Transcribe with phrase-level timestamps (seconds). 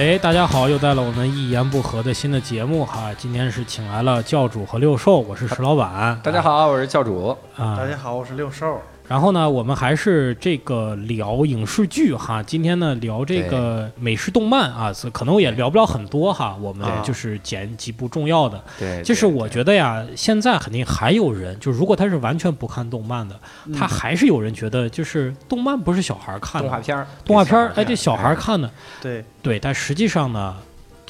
[0.00, 3.10] 哎，大家好，又到了我们一言不合的新的节目哈。
[3.18, 6.18] 今天是请来了教主和六兽，我是石老板。
[6.24, 7.36] 大家好，我是教主。
[7.54, 8.80] 啊，大家好，我是六兽。
[9.10, 12.40] 然后呢，我们还是这个聊影视剧哈。
[12.40, 16.56] 今天呢，聊这个美式动漫啊，可能也聊不了很多哈。
[16.60, 18.62] 我们就是捡几部重要的。
[18.78, 23.36] 对，就是我觉得呀，现在肯定还有人，就如果他是完全不看动漫的，
[23.76, 28.70] 他还是有人觉得就是动漫不是小孩看的动画片儿，动画片儿，哎，这小孩看的。
[29.02, 30.54] 对对，但实际上呢。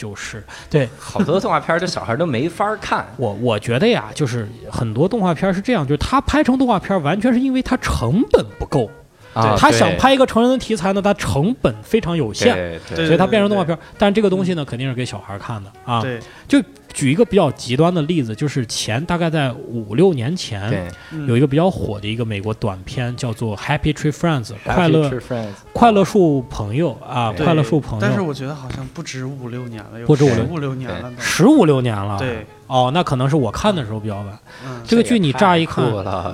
[0.01, 3.07] 就是对，好多动画片儿，这小孩都没法看。
[3.19, 8.91] 我我觉得呀，就是很多动画片是这样，就是它拍成动画片完全是因为它成本不够
[9.33, 9.57] 啊。
[9.59, 16.01] 他想拍一个成人的题材呢，他成本非常有限，所以他变成动画片但这个东西呢，肯定是给小孩看的啊。
[16.03, 16.63] 对，就。
[16.93, 20.93] 举一个比较极端的例子，就是前大概在五六年前，
[21.29, 25.09] 有一个比较火的一个美国短片，叫做《Happy Tree Friends》快乐
[25.73, 28.05] 快乐树朋友啊，快乐树朋友。
[28.05, 32.19] 但是我觉得好像不止五六年了，不止五六年了，十五六年了。
[32.19, 32.45] 对。
[32.71, 34.27] 哦，那可能是我看的时候比较晚。
[34.87, 35.85] 这个剧你乍一看，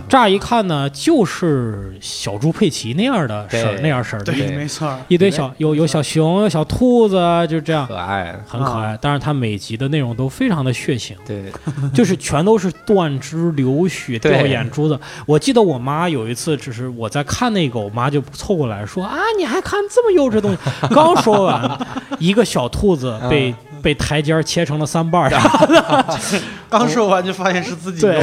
[0.06, 4.33] 乍一看呢，就是小猪佩奇那样的事儿，那样式儿的。
[4.34, 4.95] 对，没错。
[5.09, 7.17] 一堆小有有小熊，有小兔子，
[7.48, 7.87] 就这样。
[7.87, 8.98] 可爱，很可爱。
[9.01, 11.14] 但是它每集的内容都非常的血腥。
[11.27, 11.51] 对，
[11.95, 15.01] 就是全都是断肢流血、掉眼珠子。
[15.25, 20.59] 我记得我妈有一次，只是我在看那个，我妈就凑过来说：“啊，你还看这么幼稚的东西？”
[20.95, 21.87] 刚说完，
[22.19, 23.55] 一个小兔子被。
[23.83, 25.31] 被台阶切成了三半儿，
[26.69, 28.00] 刚说完就发现是自己。
[28.00, 28.19] 对，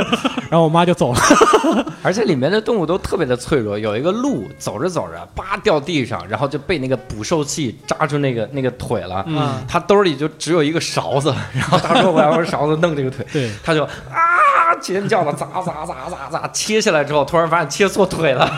[0.50, 1.20] 然后我妈就走了。
[2.02, 9.24] 而且里面的动物都特别的脆弱，有一个鹿走着走着，叭掉地上，然后就被那个捕兽器扎住那个那个腿了。
[9.26, 13.26] 嗯，他兜里就只有一个勺子，然后他说我要用勺子弄这个腿。
[13.32, 18.50] 对，他就啊尖叫的砸砸砸砸砸，切下来之后，突然发现切错腿了。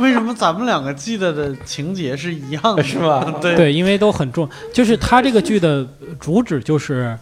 [0.00, 3.26] 为什么咱们两个记得的情节是一样的，是吧？
[3.40, 4.48] 对对，因为都很重。
[4.72, 5.84] 就是他这个剧的
[6.20, 7.18] 主旨就是，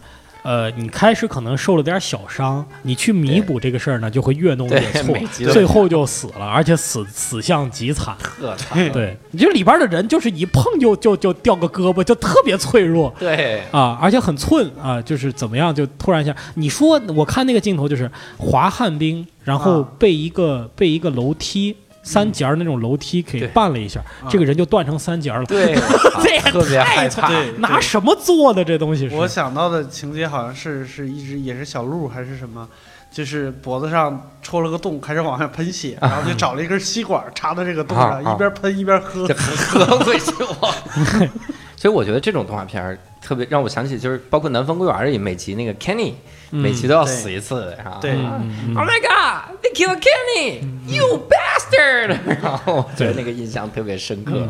[0.47, 5.13] 呃，你开始可能受了点小伤，你去弥补这个事儿呢，就会越弄越错，
[5.51, 8.89] 最后就死了，而且死死相极惨，特惨。
[8.93, 13.13] 对，你就里边的人就是一碰就就就掉个胳膊，就特别脆弱。
[13.19, 21.75] 对啊，而且很寸啊，就是怎么样，就突然一下，你说我看那个镜头就是滑旱冰，然后被一个被一个楼梯。
[22.07, 25.43] 三节儿那种楼梯给绊了一下，这个人就断成三节了。
[25.45, 25.75] 对，
[26.23, 27.29] 这特别害怕。
[27.57, 29.09] 拿什么做的这东西？
[29.09, 32.67] 我想到的情节好像是是一只也是小鹿还是什么，
[33.11, 39.27] 就是脖子上戳了个洞，开始往下喷血， 然后就找了一根吸管插到这个洞上，一边喷一边喝，
[39.67, 41.29] 喝回去了。
[41.75, 42.97] 所以我觉得这种动画片
[43.27, 46.13] 特别让我想起，就是包括《南方公园》里每集那个 Kenny。
[46.49, 52.17] 每集都要死一次，然后对，Oh my God，they killed Kenny，you bastard！
[52.41, 54.47] 然后对那个印象特别深刻。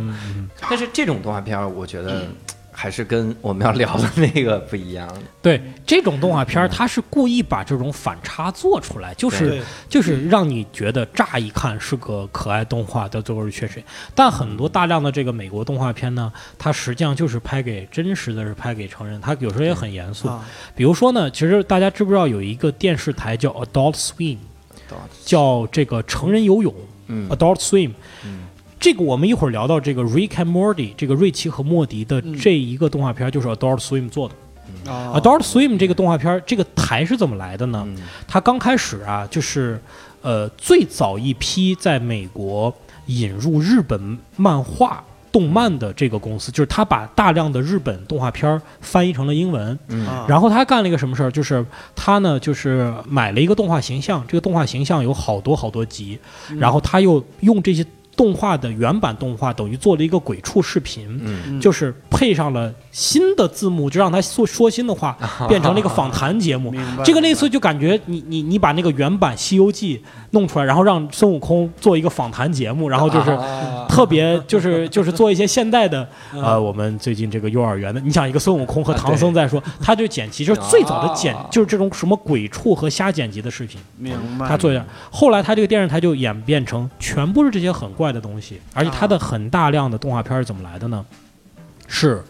[0.70, 2.28] 但是这种动画片，我觉得。
[2.80, 5.12] 还是跟我们要聊的那个不一样。
[5.42, 13.84] 对，这种动画片儿，它是故意把这种反差做出来，就是就是让你觉得乍一看是个可爱动画的都是缺水。
[14.14, 20.30] 但很多大量的这个美国动画片呢，它实际上就是拍给真实的是拍给成人，它有时候也很严肃。
[20.76, 24.38] 比如说呢，其实大家知不知道有一个电视台叫 Adult Swim，
[25.26, 26.72] 叫这个成人游泳
[27.30, 27.94] ，Adult Swim。
[28.80, 34.36] 这个我们一会儿聊到这个 Rick and Morty，这个瑞奇和莫迪的这一个动画片就是 Adult Swim 做的。
[34.86, 37.88] Adult Swim 这个动画片这个台是怎么来的呢？
[38.28, 39.82] 它刚开始啊，就是
[40.22, 42.74] 呃最早一批在美国
[43.08, 49.78] 引入日本漫画动漫的这个公司，就是他把大量的日本动画片翻译成了英文。
[50.28, 51.32] 然后他干了一个什么事儿？
[51.32, 51.66] 就是
[51.96, 56.20] 他呢，就是买了一个动画形象，这个动画形象有好多好多集，
[56.58, 57.86] 然后他又用这些。
[58.17, 65.16] 动画的原版动画等于做了一个鬼畜视频，就是配上了新的字幕，就让他说说新的话，
[65.47, 66.73] 变成了一个访谈节目。
[67.05, 69.97] 这个类似就感觉你你你把那个原版《西游记》
[70.31, 73.37] 弄出来，然后让孙悟空做一个访谈节目，然后就是
[73.87, 83.79] 特别就是 就是做一些现代的呃，我们最近这个幼儿园的，你想一个孙悟空和唐僧在说，他就剪辑，就是最早的剪就是这种什么鬼畜和瞎剪辑的视频。
[83.96, 84.47] 明白。
[84.47, 88.07] 他做一下，后来他这个电视台就演变成全部是这些很怪。
[88.12, 91.06] 的东西，而且它的很大量的动画片是怎么来的呢？
[91.88, 92.24] 是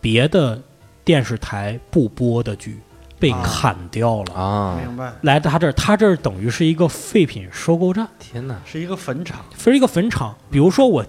[0.00, 0.60] 别的
[1.04, 2.80] 电视台不播的剧
[3.18, 4.80] 被砍掉了啊！
[4.84, 5.12] 明白。
[5.22, 8.06] 来他这儿，他这儿等于是一个废品收购站。
[8.18, 10.34] 天哪，是一个坟场，是一个坟场。
[10.50, 11.04] 比如说，我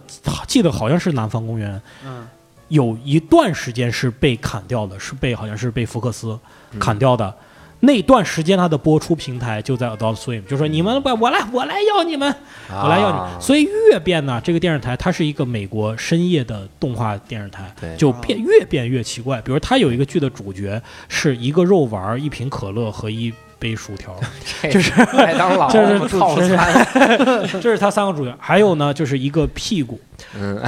[0.47, 2.27] 记得好像是南方公园，嗯，
[2.69, 6.39] 有一段时间是被砍掉的，是被好像是被福克斯
[6.79, 7.35] 砍掉的。
[7.79, 12.33] 那段时间它的播出平台就在 Adult Swim，就说你们不，我来，我来要你们，
[12.69, 13.41] 我来要你们。
[13.41, 19.41] 所以越变呢，这个电视台它是一个美国深夜的动画电视台，就变越变越奇怪。
[19.41, 23.33] 比如它有一个剧的主角是一个肉丸、一瓶可乐和一。
[23.59, 24.13] 杯薯条，
[24.69, 26.87] 这是麦当劳， 这是套餐，
[27.61, 29.99] 这是他三个主角，还有呢，就是一个屁股，
[30.37, 30.61] 嗯，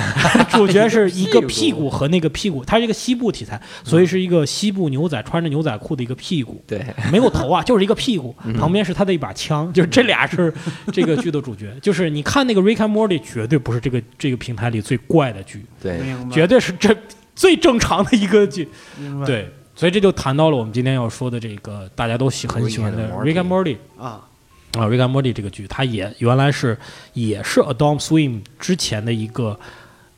[0.50, 1.90] 主角是一个屁股。
[1.90, 10.54] 和那个屁股，它是一个西部题材，所以是一个西部牛仔穿着牛仔裤的一个屁股，对，没有头啊，就是一个屁股，旁边是他的一把枪，就是这俩是
[10.94, 16.00] 这个剧的主角，就是你看那个《Rick and Morty》，绝对不是这个这个平台里最怪的剧，对，
[16.32, 16.96] 绝对是这
[17.36, 18.70] 最正常的一个剧，
[19.26, 19.52] 对。
[19.80, 24.28] 所以这就谈到了我们今天要说的这个大家都喜很喜欢的《Rick and Morty》啊。
[24.74, 26.78] 啊，《Rick and Morty》这个剧，它也原来是
[27.14, 29.58] 也是 Adult Swim 之前的一个，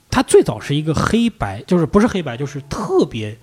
[0.09, 3.37] 它最早是一个黑白，就是不是黑白，就是特别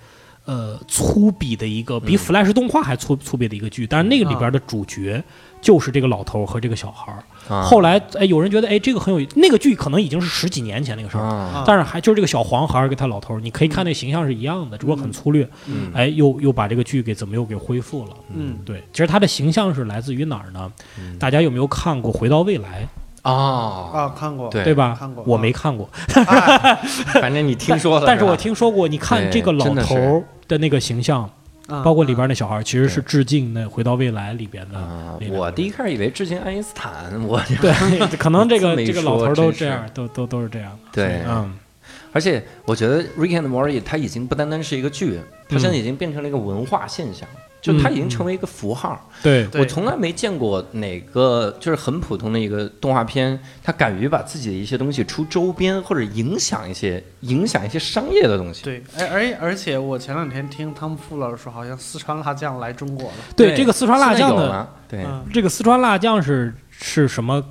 [0.44, 5.23] 呃粗鄙的一个，比 Flash 动画还粗粗鄙的一个剧，但是那个里边的主角
[5.60, 7.22] 就是这个老头和这个小孩儿。
[7.62, 15.49] 后来，哎，有人觉得，哎，这个很有那个剧可能已经是十几年前那个事儿，但是还就是这个小黄孩儿跟他老头儿，你可以看那形象是一样的，只不过很粗略。
[15.94, 18.10] 哎，又又把这个剧给怎么又给恢复了？
[18.34, 20.70] 嗯，对，其实他的形象是来自于哪儿呢？
[21.19, 22.87] 大家有没有看过《回到未来》
[23.31, 23.32] 啊？
[23.94, 24.94] 啊，看过，对吧？
[24.99, 25.88] 看过，我没看过，
[27.20, 28.04] 反正你听说了。
[28.06, 31.28] 但是我听说过，你看这个老头儿的那个形象。
[31.69, 35.19] 包括里边那小孩，其实是致敬那《回到未来》里边的。
[35.31, 37.73] 我第一开始以为致敬爱因斯坦， 我对，
[38.17, 40.79] 可能这个这个老头都这样，都都都是这样。
[40.93, 41.55] 对，嗯。
[42.11, 47.29] 而且我觉得《Rick and Morty》它已经不单单是一个剧，它现在已经变成了一个文化现象。
[47.60, 49.10] 就它已经成为一个符号。
[49.22, 58.62] 对，我从来没见过哪个就是很普通的一个动画片，它敢于把自己的一些东西出周边或者影响一些影响一些商业的东西。
[58.62, 63.16] 对，而而而且我前两天听汤姆·富老师说，好像四川辣酱来中国了。
[63.37, 67.44] 对，这个四川辣酱的，对，这个四川辣酱是是什么？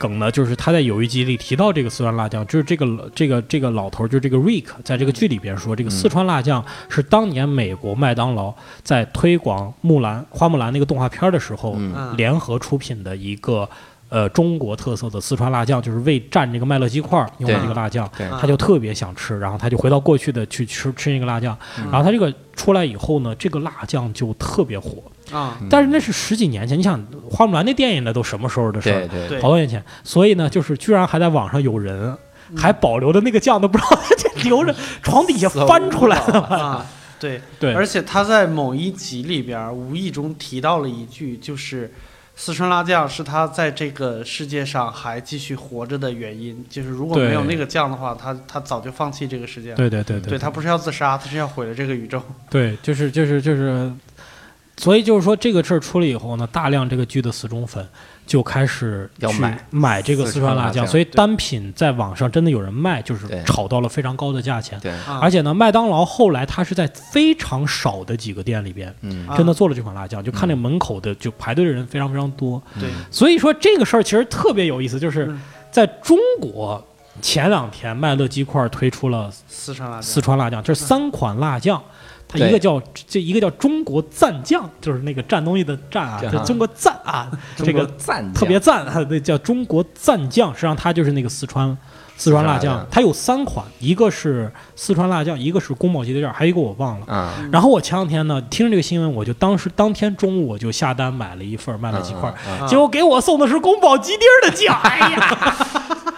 [0.00, 11.76] 梗呢，就是他在有一集里提到这个四川辣酱，就是这个这个这个老头，就是这个 Rick，在这个剧里边说，这个四川辣酱是当年美国麦当劳在推广木兰花木兰那个动画片的时候
[12.16, 13.68] 联合出品的一个
[14.08, 18.10] 呃中国特色的四川辣酱，就是为蘸这个麦乐鸡块用的这个辣酱，
[18.40, 25.02] 他就特别想吃，然后他就回到过去的去吃吃那个辣酱，然后他这个出来以后呢，这个辣酱就特别火。
[25.32, 25.58] 啊！
[25.68, 27.00] 但是那是十几年前，你想
[27.30, 29.06] 花木兰那电影那都什么时候的事儿？
[29.08, 29.82] 对对，好多年前。
[30.02, 32.16] 所以呢，就是居然还在网上有人
[32.56, 36.86] 还保留的那个酱，都不知道 这留着床底下翻出来了啊！
[37.18, 41.92] 对对，而且他在某一集里边无意中提到了一句，就是
[42.34, 46.64] 四川辣酱是他在这个世界上还继续活着的原因。
[46.68, 49.76] 就是如果没有那个酱的话，他他早就放弃这个世界了。
[49.76, 52.22] 对对对对，他不是要自杀，他是要毁了这个宇宙。
[52.48, 53.92] 对，就是就是就是。
[54.80, 57.86] 所以就是说，这个事儿出了以后呢，大量这个剧的死忠粉
[58.26, 64.80] 就开始要买买这个四川辣酱，所以单品在网上真的有人卖，就是炒到了非常高的价钱。
[64.80, 64.90] 对，
[65.20, 68.94] 而且呢，麦当劳后来它是在非常少的几个店里边，
[69.36, 72.62] 真的做了这款辣酱，就看那门口的就排队的人非常非常多。
[72.80, 75.30] 对，所以说这个事儿其实特别有意思，就是
[75.70, 76.82] 在中国
[77.20, 81.82] 前两天麦乐鸡块推出了四川辣酱，四川辣酱这三款辣酱。
[82.32, 90.54] 它一个叫这一个叫中国赞酱，就是那个蘸东西的蘸啊，就中国赞啊， 这个赞特别赞啊，那叫中国赞酱。
[90.54, 91.76] 实际上它就是那个四川
[92.16, 97.34] 四川辣酱，它有三款，一个是四川辣酱，一个是宫保鸡丁酱，还有一个我忘了。
[97.50, 102.32] 然后我前两天呢听着这个新闻，我就当时当天中午我就下单买了一份卖了几块，
[102.68, 105.56] 结果给我送的是宫保鸡丁的酱，哎呀！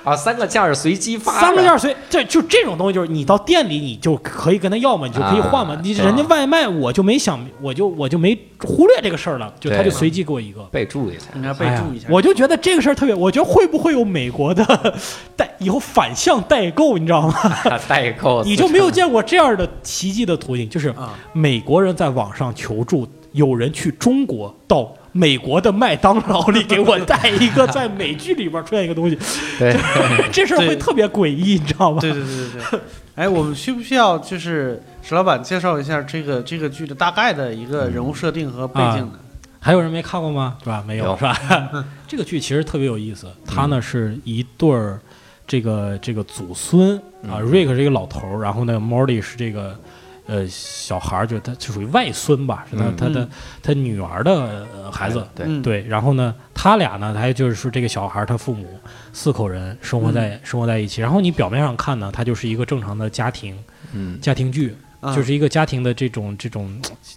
[0.05, 5.79] 啊，三个件儿随机发，三个件儿随，这就这种东西，就是你到店里你就可以跟他要嘛，你就可以换嘛。
[5.83, 12.09] 你人家外卖，我就没想，我就我就没忽略这个事儿了，就他就随机给我一个，备注一下，应该备注一下。
[12.11, 14.95] 我就觉得这个事儿特别，我觉得会不会有美国的
[15.37, 17.35] 代 以后反向代购，你知道吗？
[17.89, 20.93] 代购， 你就没有见过这样的奇迹的途径，就是
[21.33, 24.93] 美国人在网上求助，有人去中国到。
[25.13, 29.19] 美国的麦当劳里给我带一个在美剧里边出现一个东西，
[29.59, 29.77] 对，
[30.33, 32.01] 这事儿会特别诡异，你知道吗？
[32.01, 32.81] 对对对对对。
[33.15, 39.13] 哎，我们需不需要就是石老板介绍一下这个这个剧的大概的一个人物设定和背景呢？
[39.61, 40.57] 还有人没看过吗？
[40.61, 40.83] 是吧？
[40.87, 41.37] 没有是吧？
[42.09, 44.99] 这个剧其实特别有意思，它呢是一对儿
[45.47, 46.97] 这个这个祖孙
[47.29, 49.79] 啊，Rick 是一个老头儿，然后呢，Morty 是这个。
[50.27, 53.29] 呃，小孩儿就他就属于外孙吧，是他他的
[53.63, 55.83] 他女儿的孩子，对对。
[55.85, 58.79] 然后呢，他俩呢，他就是说这个小孩儿他父母
[59.13, 61.01] 四口人生活在生活在一起。
[61.01, 63.59] 然后你表面上看呢，他就是一个正常的家庭，
[63.93, 64.77] 嗯，家庭剧。
[65.15, 66.71] 就是一个家庭的这种这种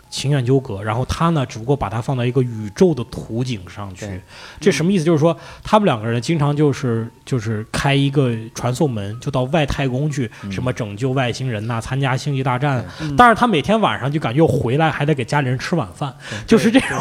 [0.09, 0.81] 情感纠葛。
[0.81, 4.21] 然后他呢，只不过把它放到一个宇宙的图景上去。
[4.59, 5.03] 这什么意思？
[5.03, 12.85] 就是说他们两个人经常就是就是开一个传送门，就到外太空去，什么拯救外星人呐，参加星际大战。
[13.17, 16.13] 但是他每天晚上就感觉回来还得给家里人吃晚饭，
[16.47, 16.97] 就是这种。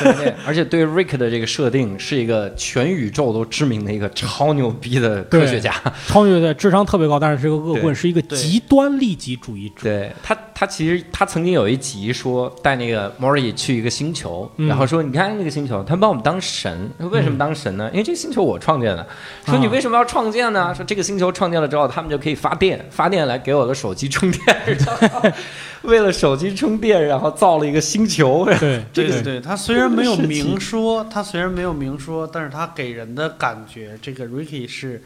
[0.00, 5.74] 对，而且对 Rick 的这个设定是一个全宇宙都知名的一个超牛逼的科学家，
[6.06, 9.82] 超牛的智商特别高，但是是个恶棍，是一个极端利己主义者。
[9.82, 17.88] 对他，他其实他曾经有一集说带那个 Mori 去一个星球，然后说你看那个星球，他把我们当神，为什么当神呢？
[17.92, 19.06] 因为这个星球我创建的。
[19.46, 20.74] 说你为什么要创建呢？
[20.74, 24.78] 说这个星球创建了之后，他们就可以发电，发电来给我的手机充电。
[25.82, 28.44] 为了手机充电，然后造了一个星球。
[28.44, 35.02] 对， 对对对，他虽然没有明说，他虽然没有明说，但是他给人的感觉，这个 Ricky 是，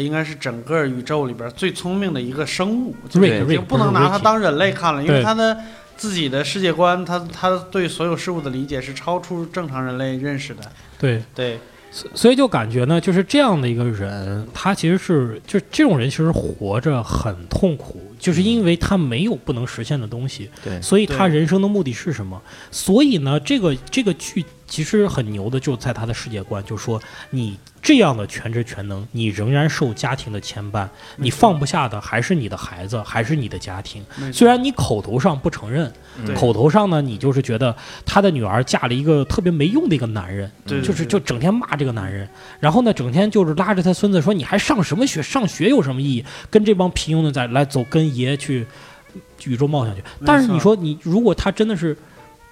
[0.00, 2.94] 应该是整个宇宙里边最聪明的一个生物。
[3.08, 3.20] 就
[3.62, 5.56] 不能拿他当人类看了，因为他的
[5.96, 10.62] 自己的世界观，他他对所有事物的理解是超出正常人类认识的。
[10.98, 11.58] 对对。
[12.12, 20.50] 所以就感觉呢，就是这样的一个人，他其实是就这种人，其实活着很痛苦，就是因为他没有不能实现的东西。
[20.62, 22.38] 对，所以他人生的目的是什么？
[22.70, 27.58] 所以呢，这个这个剧其实很牛的，就在他的世界观，就说你。
[27.82, 34.04] 这样的全职全能，你仍然受家庭的牵绊，你放不下的还是你的孩子，还是你的家庭。
[34.32, 35.92] 虽然你口头上不承认，
[36.34, 37.72] 口头上呢，你就是觉得
[38.04, 45.22] 他的女儿嫁了一个特别没用的一个男人，就是就整天骂这个男人，然后呢，整天就是拉着他孙子说：“你还上什么学？
[45.22, 46.24] 上学有什么意义？
[46.50, 48.66] 跟这帮平庸的在来走，跟爷去
[49.44, 51.96] 宇宙冒险去。”但是你说你如果他真的是。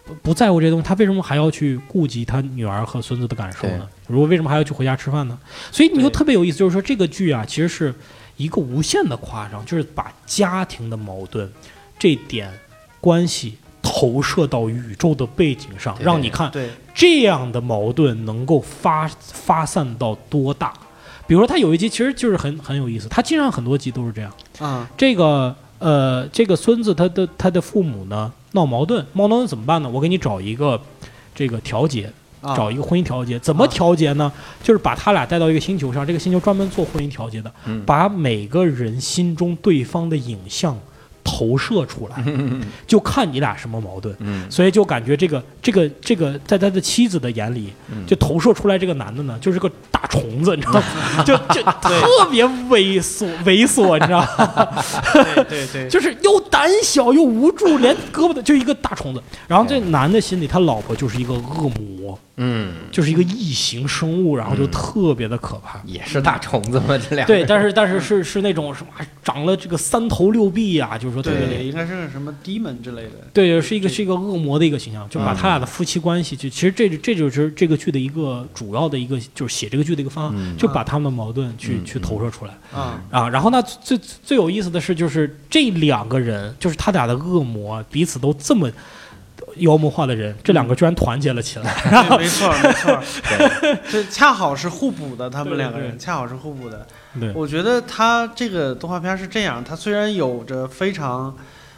[0.04, 3.88] 不不在乎这些东西，他为什么还要去顾及他女儿和孙子的感受呢？
[4.06, 5.38] 如果为什么还要去回家吃饭呢？
[5.72, 7.94] 所以你就特别有意思，就是说这个剧啊，其实是
[8.36, 11.50] 一个无限的夸张，就是把家庭的矛盾
[11.98, 12.52] 这点
[13.00, 16.52] 关系投射到宇宙的背景上，让你看
[16.94, 20.72] 这样的矛盾能够发发散到多大。
[21.26, 24.86] 比如说他有一集其实就是很很有意思，他经常很多集都是这样啊。
[24.98, 28.30] 这个呃，这个孙子他的他的父母呢？
[28.54, 29.88] 闹矛盾，闹矛盾怎么办呢？
[29.88, 30.80] 我给你找一个，
[31.34, 32.10] 这个调节，
[32.42, 33.38] 找一个婚姻调节。
[33.38, 34.32] 怎么调节呢？
[34.62, 37.52] 就是把他俩带到一个星球上，这个星球专门做婚姻调节的，
[37.84, 40.76] 把每个人心中对方的影像。
[41.24, 42.22] 投射出来，
[42.86, 44.14] 就看你俩什么矛盾，
[44.50, 47.72] 所以就感觉这个这个这个，在他的妻子的眼里，
[48.06, 51.24] 就投射出来这个男的呢，就是个大虫子，你知道吗？
[51.24, 54.84] 就就 特别猥琐猥琐，你知道吗？
[55.14, 59.22] 对对对，就是又胆小又无助，连胳膊的就一个大虫子。
[59.48, 62.18] 然后这男的心里，他老婆就是一个恶魔。
[62.36, 67.24] 嗯，就是一个异形生物，然后就特别的可怕，也是大虫子嘛，这俩。
[67.26, 68.88] 对，但是但是是是那种什么
[69.22, 73.10] 长了这个三头六臂呀，就是说特别应该是什么 demon 之类的。
[73.32, 83.28] 对，是一个是一个恶魔的一个形象，就把他俩的夫妻关系，就其实这这就是这个剧的一个主要的一个就是写这个剧的一个方案，就把他们的矛盾去去投射出来啊啊。
[83.28, 88.68] 然后呢，最最有意思的是，就是这两个人，就是他俩的恶魔彼此都这么。
[89.56, 92.16] 妖魔化的人，这两个居然团结了起来。
[92.18, 93.00] 没错，没错，
[93.90, 95.28] 这恰好是互补的。
[95.30, 96.86] 他们两个人恰好是互补的。
[97.20, 101.34] 对，我觉得他这个动画片是这样，它虽然有着非常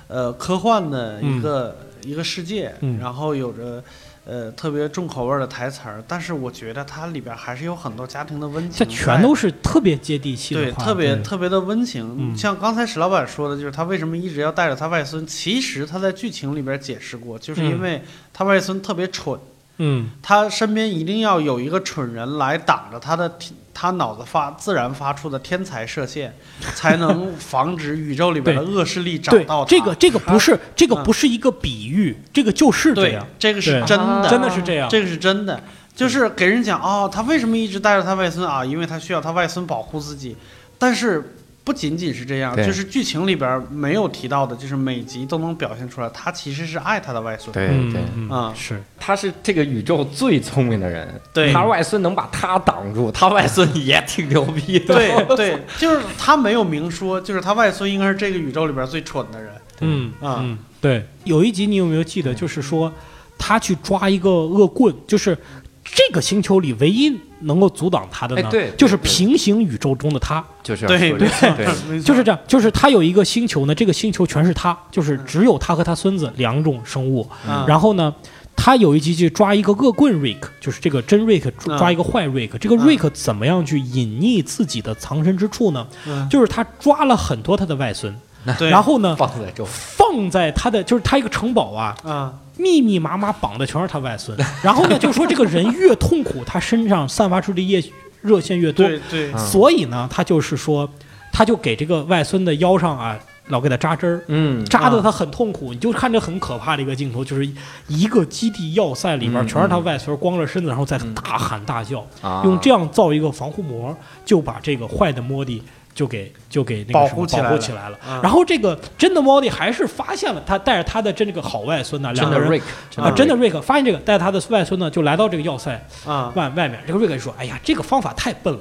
[0.08, 3.82] 呃科幻的一个一个世界，然后有着。
[4.28, 8.84] 呃，特别重口味的台词儿，但是我觉得它里边还是有很多家庭的温情。
[8.84, 12.36] 它全都是特别接地气的，对，特别特别的温情。
[12.36, 15.24] 像刚才史老板说的，就是他为什么一直要带着他外孙？
[15.24, 18.02] 其实他在剧情里边解释过，就是因为
[18.32, 19.38] 他外孙特别蠢。
[19.78, 23.38] 嗯，他身边一定要有一个蠢人来挡着他的，
[23.78, 26.34] 他脑子发自然发出的天才射线，
[26.74, 29.68] 才能防止宇宙里边的恶势力找到他。
[29.68, 35.62] 这个这个不是这个不是一个比喻，这个就是这样，这个是真的，真的是这样，这个是真的，
[35.94, 38.64] 就是给人讲哦，他为什么一直带着他外孙啊？
[38.64, 40.34] 因为他需要他外孙保护自己，
[40.78, 41.34] 但是。
[41.66, 47.52] 不仅仅是这样，就是剧情里边没有提到的，就是每集都能表现出来，他其实是爱他的外孙。
[47.52, 51.20] 对对，啊，是，他是这个宇宙最聪明的人。
[51.34, 54.94] 对，他外孙能把他挡住，他外孙也挺牛逼的。
[54.94, 59.52] 对对，就是他没有明说，就是他外孙应该是这个宇宙里边最蠢的人。
[59.80, 60.46] 嗯啊，
[60.80, 62.32] 对，有一集你有没有记得？
[62.32, 62.92] 就是说
[63.36, 65.36] 他去抓一个恶棍，就是
[65.82, 67.18] 这个星球里唯一。
[67.40, 68.50] 能够阻挡他的呢？
[68.76, 72.40] 就是平行宇宙中的他，就是对对对，就是这样。
[72.46, 77.28] 就是他有一个星球呢，这个星球全是他，就是只有他和他孙子两种生物。
[77.66, 78.14] 然后呢，
[78.54, 82.58] 他有一集去抓一个恶棍 Rick，就是这个真 Rick 抓一个坏 Rick。
[82.58, 85.86] 这个 Rick 怎么样去隐匿自己的藏身之处呢？
[86.30, 88.14] 就是他抓了很多他的外孙。
[88.70, 94.36] 然后呢放在放在他的就是他一个城堡啊，啊，密密麻麻绑的全是他外孙。
[94.62, 97.82] 然后呢，就说这个人越痛苦，他身上散发出的液
[98.22, 98.86] 热线越多。
[98.86, 100.88] 对对，所以呢，他就是说，
[101.32, 103.18] 他就给这个外孙的腰上啊。
[103.48, 105.72] 老给他扎针儿，嗯，扎的他很痛苦。
[105.72, 107.48] 你就看着很可怕的一个镜头，就是
[107.86, 112.04] 一个基地要塞里边全是他外孙光着身子，然后在大喊大叫，
[112.42, 115.62] 用这样造一个防护膜，就把这个坏的莫蒂
[115.96, 117.98] 就给就给那个保护起来保护起来了。
[118.22, 122.60] 然后这个真的莫蒂还是发现了他带着他的这个好外孙呢，两个人
[122.96, 125.72] 啊，真的瑞克发现这个带着他的外孙呢，就来到这个要塞
[126.04, 126.78] 啊外外面。
[126.86, 128.60] 这个瑞克就说：“哎呀，这个方法太笨了。”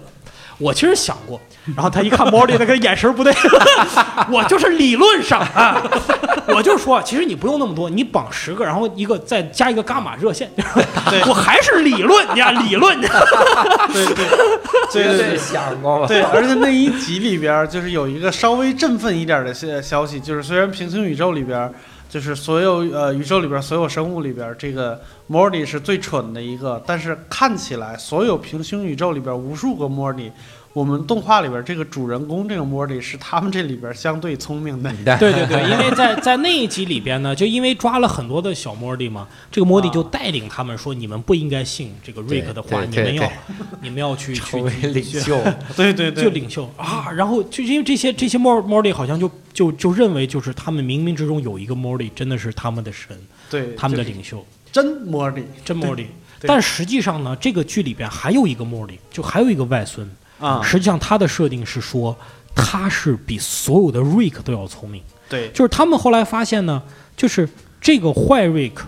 [0.58, 1.40] 我其实想过，
[1.76, 3.34] 然后他一看毛利那个眼神不对，
[4.32, 5.82] 我就是理论上啊，
[6.48, 10.50] 我就说，其实你不用那么多，你绑十个，然后一个再加一个伽马热线，
[11.28, 13.00] 我还是理论呀，理论。
[13.02, 14.26] 对对，
[14.92, 16.08] 绝对想过。
[16.08, 21.72] 对，而且那一集里边就是有一个稍微振奋一点的消消息，就是虽然平行宇宙里边。
[22.16, 26.82] 就是所有呃宇宙里边所有生物里边，这个莫莉是最蠢的一个。
[26.88, 30.32] 但是看起来所有平行宇宙里边无数个莫莉，
[30.76, 34.92] 我们动画里边这个主人公这个莫莉是他们这里边相对聪明的。
[35.18, 43.32] 对对对，因为在在那一集里边呢，就因为抓了很多的小莫莉嘛，这个莫莉就带领他们说：“你们不应该信这个瑞克的话，你们要
[43.82, 45.42] 你们要去去领袖。
[45.78, 47.10] ”对对对，就领袖啊。
[47.10, 49.32] 然后就因为这些这些莫莫莉好像就。
[49.56, 53.18] 就就认为就是他们冥冥之中有一个莫莉，真的是他们的神，
[53.50, 56.08] 对，他们的领袖，真莫莉，真莫莉。
[56.42, 60.06] 但实际上呢，这个剧里边还有一个莫莉，就还有一个外孙
[60.40, 60.62] 啊。
[60.64, 62.16] 实际上他的设定是说，
[62.56, 65.02] 他是比所有的瑞克都要聪明。
[65.30, 66.82] 对，就是他们后来发现呢，
[67.18, 67.50] 就是
[67.80, 68.88] 这个坏瑞克，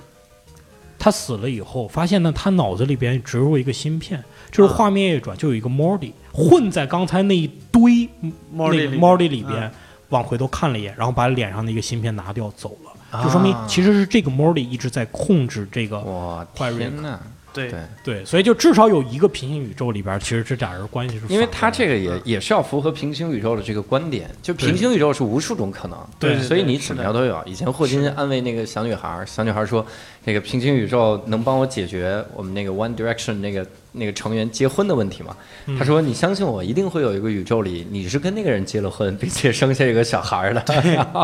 [0.99, 8.09] 他死了以后，发现呢，他脑子里边植入一个芯片，就是画面一转，就有一个 Morty 混在刚才那一堆
[8.55, 9.71] Morty 里边。
[10.09, 15.99] 往回头看了一眼，然后把脸上的一个芯片拿掉走了，就说明其实是这个 Morty 一直在控制这个
[16.55, 17.19] 坏瑞克。
[17.69, 21.25] 对对，所以就至少有一个平行宇宙里边，其实这俩人关系是。
[21.27, 27.41] 因为他这个也也是要符合平行宇宙的这个观点，就平行宇宙是无数种可能，对，所以你怎么样都有。
[27.45, 29.85] 以前霍金安慰那个小女孩，小女孩说
[30.25, 35.35] ：“那个平行宇宙能帮我解决我们那个 One Direction 那个那个成员结婚的问题吗？”
[35.77, 40.61] 他说：“你相信我，一定会有一个宇宙里你是跟那个人结了婚，并且生下一个小孩的。”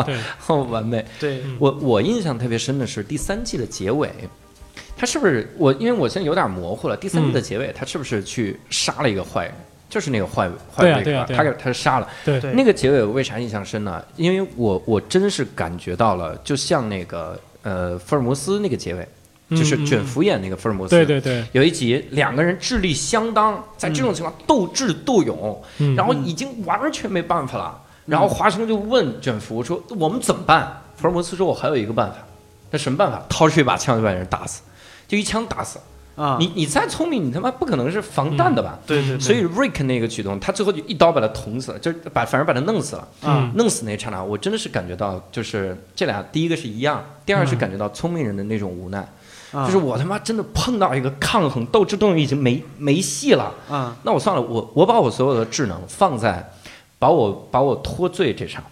[0.05, 0.15] 对，
[0.69, 1.03] 完美。
[1.19, 4.09] 对我我印象特别深的是第三季的结尾。
[5.03, 5.73] 他是不是我？
[5.73, 6.95] 因为我现在有点模糊了。
[6.95, 9.53] 第三季的结尾，他是不是去杀了一个坏人？
[9.89, 12.07] 就是那个坏坏人，他给他杀了。
[12.23, 14.01] 对，那个结尾为啥印象深呢？
[14.15, 19.05] 因为我我真是感觉到了，就像那个呃福尔摩斯那个结尾，
[19.49, 20.95] 就是卷福演那个福尔摩斯。
[20.95, 21.43] 对对对。
[21.51, 25.61] 有一集两个人智力相当，在这种情况斗智斗勇，
[25.97, 27.77] 然后已经完全没办法了。
[28.05, 32.19] 然后华生就问卷福说：“我们怎么办？”福尔摩斯说：“我还有一个办法。
[32.71, 33.21] 那什么办法？
[33.27, 34.61] 掏出一把枪就把人打死。”
[35.07, 35.79] 就一枪打死
[36.15, 36.37] 啊！
[36.39, 38.77] 你你再聪明，你他妈不可能是防弹的吧？
[38.85, 39.19] 对对。
[39.19, 43.07] 所以 Rick 那个举动，他最后就一刀把他捅死了，就把反而把他弄死了。
[43.21, 43.51] 啊！
[43.55, 49.07] 弄死那一刹那，我真的是感觉到，就是这俩第一个是一样，第二是感觉到聪明人的那种无奈。
[49.51, 53.51] 就是我他妈真的碰到一个抗衡斗智斗勇已经没没戏了。
[53.69, 53.95] 啊！
[54.03, 56.51] 那我算了，我我把我所有的智能放在
[56.97, 58.63] 把我把我脱罪这场。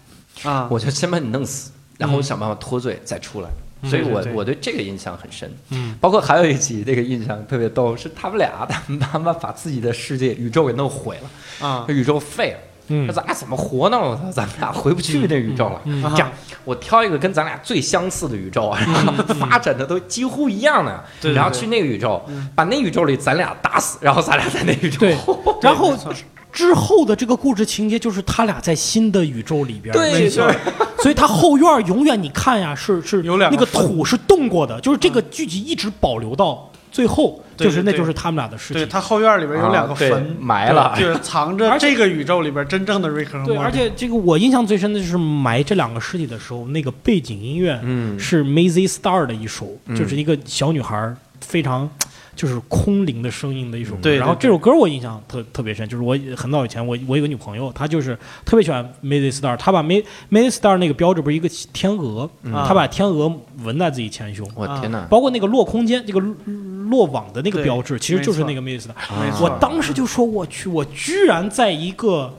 [0.43, 0.67] 啊！
[0.71, 3.49] 我就先把你弄死，然后我想办法脱罪再出来。
[3.83, 12.57] 所以，我我对这个印象很深，嗯，包括还有一集，那个印象特别逗，是他们俩，他们他们把自己的世界宇宙给弄毁了，啊，宇宙废了，
[12.89, 13.97] 嗯，那咱俩怎么活呢？
[13.99, 15.81] 我操，咱们俩回不去那宇宙了。
[15.85, 16.31] 这样，
[16.63, 25.17] 我挑一个跟咱俩最相似的宇宙啊，然后发展的都几乎一样的，然后去那个宇宙，把那宇宙里咱俩打死，然后咱俩在那宇宙，对，
[25.61, 25.95] 然后。
[26.51, 38.77] 之后的这个故事情节就是他俩在新的宇宙里边，对，所以他后院永远你看呀，是是 有两那个土是动过的，就是这个剧集一直保留到最后，就是那就是他们俩的事情。
[38.77, 40.35] 对他后院里边有两个坟。
[40.39, 47.79] 埋了，就是藏着这个宇宙里边真正的瑞克和莫对，而且这个我印象最深的就是埋这两个尸体的时候，那个背景音乐
[48.19, 51.89] 是 Mazy Star 的一首，就是一个小女孩非常。
[52.35, 63.31] 就是空灵的声音的一首歌，然后这首歌我印象特特别深，就是我很早以前我我有个女朋友，她就是特别喜欢 m a z y Star，她把 May m a z y Star 那个标志不是一个天鹅，她把天鹅
[63.63, 65.05] 纹在自己前胸，我天哪！
[65.09, 66.19] 包括那个落空间这个
[66.89, 69.41] 落网的那个标志，其实就是那个 m a z y Star。
[69.41, 72.33] 我当时就说我去，我居然在一个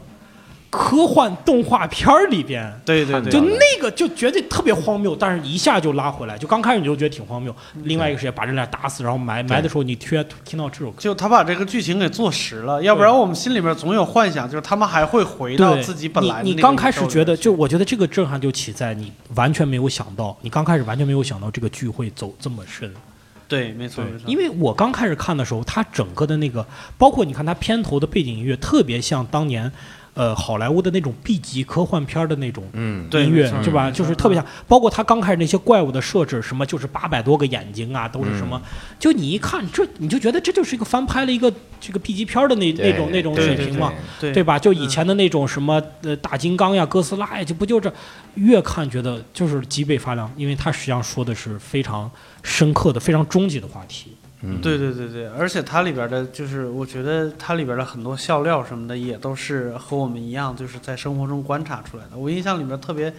[0.72, 6.38] 科幻动画片儿里边，对对对，就那个就绝对特别荒谬，但是一下就拉回来。
[6.38, 16.42] 就刚开始你就觉得挺荒谬，另外一个是把这俩打死，然后埋埋的时候你听听到这首歌，就他把这个剧情给做实了，要不然我们心里面总有幻想，就是他们还会回到自己本来。
[16.42, 22.90] 你你刚开始觉得，就我觉得这个震撼就起在你完全没有想到，你刚开始完全没有想到这个剧会走这么深。
[23.46, 24.20] 对，没错没错。
[24.26, 29.70] 因为我刚开始看的时候，它整个的那个，包括你看它片头的背景音乐，特别像当年。
[30.14, 33.90] 呃，好莱坞的那种 B 级科幻片的那种音乐，是吧？
[33.90, 38.60] 就是特别像，包括他刚开始那些怪物的设置，什么就是八百多个眼睛啊，都是什么？
[38.98, 44.58] 就你一看这，你就觉得这就是一个翻拍了一个这个 B 级片的那那种那种水平嘛，对吧？
[44.58, 47.90] 就以前的那种什么呃大金刚呀、哥斯拉呀，就不就这？
[48.34, 52.10] 越看觉得就是脊背发凉，因为他实际上说的是非常
[52.42, 54.12] 深刻的、非常终极的话题。
[54.60, 62.16] 对对对对，而且它里边的，就是我觉得它里边的很多笑料什么的，也都是和我们一样，就是在生活中观察出来的。
[62.16, 63.14] 我印象里面特别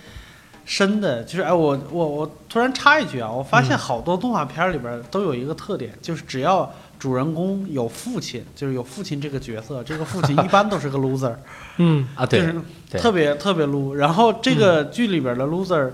[0.65, 11.33] 深的，就是哎，我我我突然插一句啊，我发现好多动画片里边都有一个特点，就是只要主人公有父亲，就是有父亲这个角色，这个父亲一般都是个 loser，
[11.77, 12.55] 嗯啊，对，就是
[13.01, 13.95] 特别特别撸。
[13.95, 15.91] 然后这个剧里边的 loser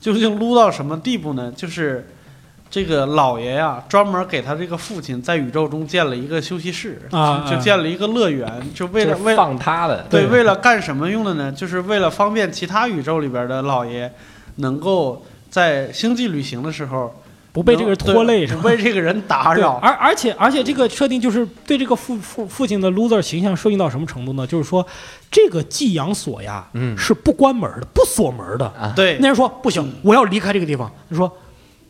[0.00, 1.52] 究竟撸到什么地步呢？
[1.52, 2.04] 就是。
[2.72, 11.52] 这个老爷呀，专门给他这个父亲在宇宙中建了一个休息室，啊，就建了一个乐园，就为了为放他的，对，为了干什么用的呢？
[11.52, 14.10] 就是为了方便其他宇宙里边的老爷
[14.56, 17.14] 能够在星际旅行的时候
[17.52, 19.72] 不被这个人拖累，不被这个人打扰。
[19.82, 24.46] 而而且而且这个设定就是对这个父父父亲的 loser 形象设定到什么程度呢？
[24.46, 24.86] 就是说
[25.30, 28.72] 这个寄养所呀，嗯，是不关门的，不锁门的。
[28.96, 30.90] 对，那人说不行，我要离开这个地方。
[31.10, 31.30] 他说。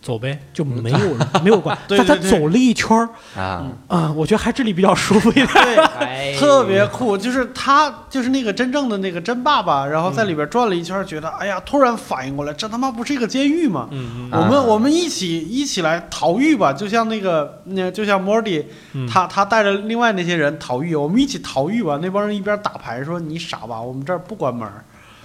[0.02, 0.98] 走呗，就没有
[1.44, 1.78] 没有关。
[1.88, 3.08] 但他走了一圈儿
[3.40, 5.46] 啊啊，我觉得还这里比较舒服一点，
[6.38, 7.16] 特别酷。
[7.16, 13.88] 就是他就是那个真正的那个真爸爸，然后在里边转了一圈，觉得哎呀，突然反应过来，这他妈不是一个监狱吗？
[14.32, 18.66] 我们我们一起一起来逃狱吧，就像那个那就像莫迪，
[19.08, 22.00] 他他带着另外那些人逃狱，我们一起逃狱吧。
[22.02, 24.68] 那帮人一边打牌说你傻吧，我们这儿不关门。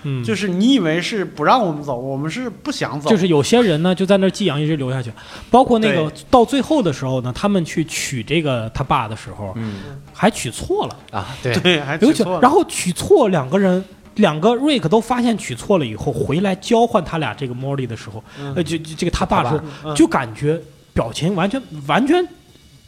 [0.03, 3.10] 嗯，就是你以为是不让我们走，我们是不想走。
[3.10, 5.12] 就是有些人呢，就在那寄养，一直留下去。
[5.49, 9.75] 包括那个到最后的时候呢，他们去取这个他爸的时候，嗯，
[10.13, 12.41] 还取错了啊，对对，还娶错了。
[12.41, 13.83] 然后取错两个人，
[14.15, 18.23] 两个瑞克都发现取错了以后，回来交换他俩这个莫莉的时候，
[18.55, 20.60] 呃，就这个他爸的时候，就感觉
[20.93, 22.27] 表情完全完全。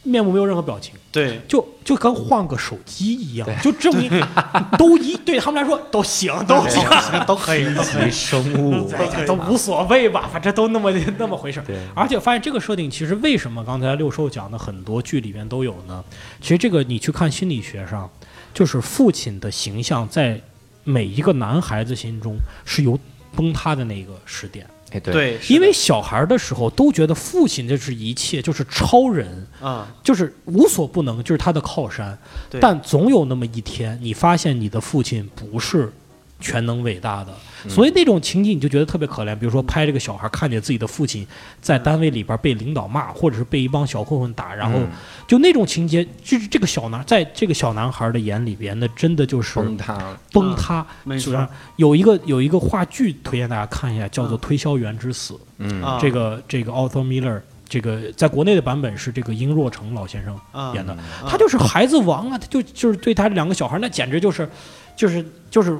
[0.02, 4.10] 面部没有任何表情，对，就就跟换个手机一样，就证明
[4.78, 6.82] 都一对他们来说都行，都行，
[7.26, 8.10] 都可以，都可以。
[8.10, 8.90] 生物。
[9.26, 11.62] 都无所谓吧，反正都那么 那么回事。
[11.66, 16.02] 对，而且发现这个设定其实为什么刚才六兽讲的很多剧里面都有呢？
[16.40, 18.08] 其实这个你去看心理学上，
[18.54, 20.40] 就是父亲的形象在
[20.84, 22.98] 每一个男孩子心中是有
[23.36, 24.66] 崩塌的那个时点。
[24.90, 32.18] 哎，对，因为小孩的时候都觉得父亲就是一切，就是超人啊，就是无所不能，就是他的靠山。
[32.60, 35.92] 但总有那么一天，你发现你的父亲不是
[36.40, 37.34] 全能伟大的。
[37.68, 41.26] 所以那种情景你就觉得特别可怜，比如说拍这个小孩看见自己的父亲
[41.60, 44.78] 在单位里边被领导骂，或者是被一帮小混混打，然后
[45.26, 50.86] 就那种情节，就是这个小男在这个小男孩的眼里边，那真的就是崩塌，崩塌。
[51.20, 55.34] 主要有一个有一个话剧推荐大家看一下，叫做《推销员之死》。
[55.58, 60.38] 嗯，这个这个 Arthur Miller，这个在国内的版本是这个殷若成老先生
[60.74, 60.96] 演的，
[61.28, 64.48] 他就是孩子王啊，他就就是对他两个小孩，那简直就是
[64.96, 65.78] 就是就是。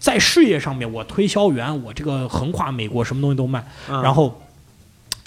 [0.00, 3.62] 在事业上面，我推销员，我这个横跨美国，什么东西都卖。
[3.86, 4.40] 然后，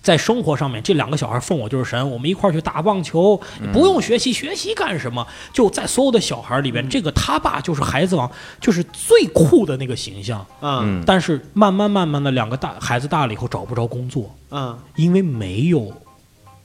[0.01, 3.39] 在生活上面，这两个小孩奉我就是神，我们一块儿去打棒球，
[3.71, 5.25] 不用学习，学习干什么？
[5.53, 10.43] 就在所有的小孩里边，这个他爸就是孩子王，就是最酷的那个形象。
[10.61, 11.03] 嗯。
[11.05, 14.35] 但是慢慢慢慢的，两个大孩子大了以后找不着工作。
[14.49, 14.77] 嗯。
[14.95, 15.93] 因为没有，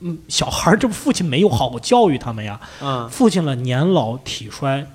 [0.01, 2.59] 嗯，小孩儿这父亲没有好好教育他们呀。
[2.81, 3.07] 嗯。
[3.11, 4.87] 父亲了，年老体衰。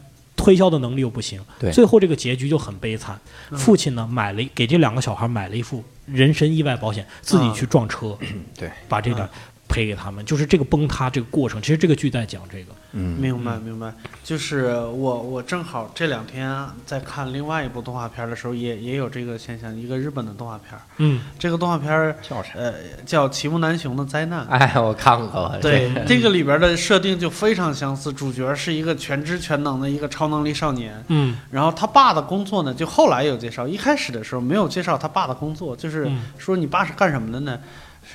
[0.44, 3.18] 推销的能力又不行，最后这个结局就很悲惨。
[3.56, 8.18] 父亲呢，买了给这两个小孩买了一副人身意外保险，自己去撞车，
[8.58, 9.30] 对，把这个
[9.74, 10.24] 赔给他们。
[10.24, 12.72] 就是这个崩塌这个过程，其实这个剧在讲这个。
[12.96, 13.92] 嗯，明白明白，
[14.24, 20.80] 就是我我正好这两天在看另外一部动画片的时候，也也有这个现象，一个日本的动画片。
[20.98, 22.52] 嗯，这个动画片叫啥？
[22.54, 24.46] 呃，叫《奇木南雄的灾难》。
[24.48, 25.58] 哎，我看过。
[25.60, 31.04] 对， 这个里边的设定就非常相似，主角是一个全知全能的一个超能力少年。
[31.08, 36.08] 嗯，然后他爸的工作呢，就后来有介绍，一开始的时候没有介绍他爸的工作，就是
[36.38, 37.58] 说你爸是干什么的呢？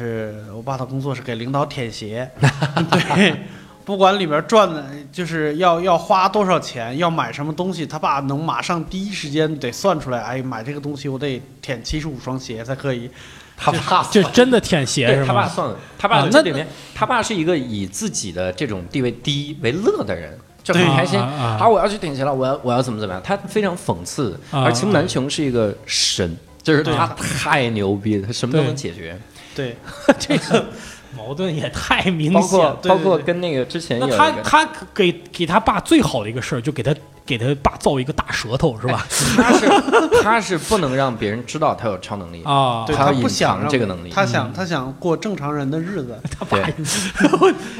[0.04, 2.30] 是我爸的工作是给领导舔鞋。
[2.90, 3.34] 对。
[3.84, 10.20] 不管里边赚的，就是要要花多少钱，要买什么东西，他爸能马上第一时间得算出来。
[10.20, 13.10] 哎，买这个东西我得舔七十五双鞋才可以。
[13.56, 15.26] 他爸就真的舔鞋是吗？
[15.26, 21.18] 他爸算了，他爸这里面，他爸是一个以自己的这种地位低为乐的人，就很开心。
[21.58, 23.22] 好，我要去舔鞋了，我要我要怎么怎么样？
[23.24, 24.38] 他非常讽刺。
[24.50, 29.18] 而秦南琼是一个神，就是他太牛逼了，他什么都能解决。
[29.58, 29.76] 对，
[30.18, 30.64] 这个。
[31.16, 36.94] 矛盾也太明显，包括包括跟那个之前，那他他给给他爸最好的一个事儿，就给他
[37.24, 39.04] 给他爸造一个大舌头，是吧？
[39.34, 39.66] 他是
[40.22, 46.58] 他是不能让别人知道他有超能力啊，他不想这个能力，他想他想过正常人的日子， 他爸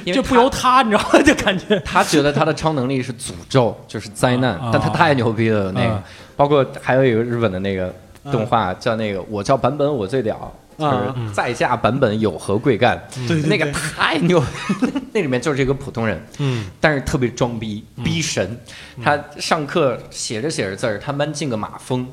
[0.06, 1.20] 就不由他，你知道吗？
[1.22, 5.70] 就感觉他觉得他的超能力是诅咒，就是灾难，但他太牛逼了。
[5.72, 6.02] 那个
[6.34, 7.94] 包括还有一个日本的那个
[8.32, 10.50] 动画叫那个我叫版本我最屌。
[10.78, 13.02] 就是在下版本有何贵干？
[13.48, 14.42] 那个太牛，
[15.12, 18.56] 那里面就是一个普通人，嗯，但是特别装逼，逼神。
[19.02, 22.06] 他上课写着写着字儿，他们进个马蜂，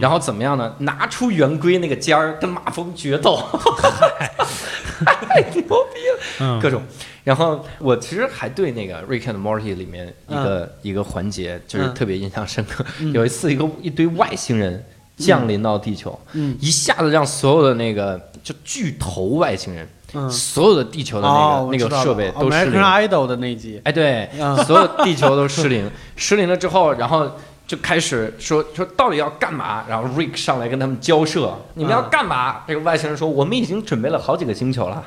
[0.00, 0.74] 然后怎么样呢？
[0.78, 3.38] 拿出圆规那个尖儿跟马蜂决斗，
[5.06, 6.82] 太牛逼了，各种。
[7.22, 12.84] 然后我其实还对那个《Rick and Morty》里面一个一个环节就是特别印象深刻。
[13.12, 14.84] 有一次，一个一堆外星人。
[15.20, 16.18] 降临到地球，
[16.58, 19.86] 一下子让所有的那个就巨头外星人，
[20.30, 22.80] 所有的地球的那个那个设备都失灵。
[22.80, 24.28] idol 的那集，哎，对，
[24.66, 27.30] 所有地球都失灵，失灵了之后，然后。
[27.70, 32.62] 就开始说说到底要干嘛，然后 Rick 上来跟他们交涉，你们要干嘛？
[32.66, 35.00] 这个外星人说，我们已经准备了好几个星球了，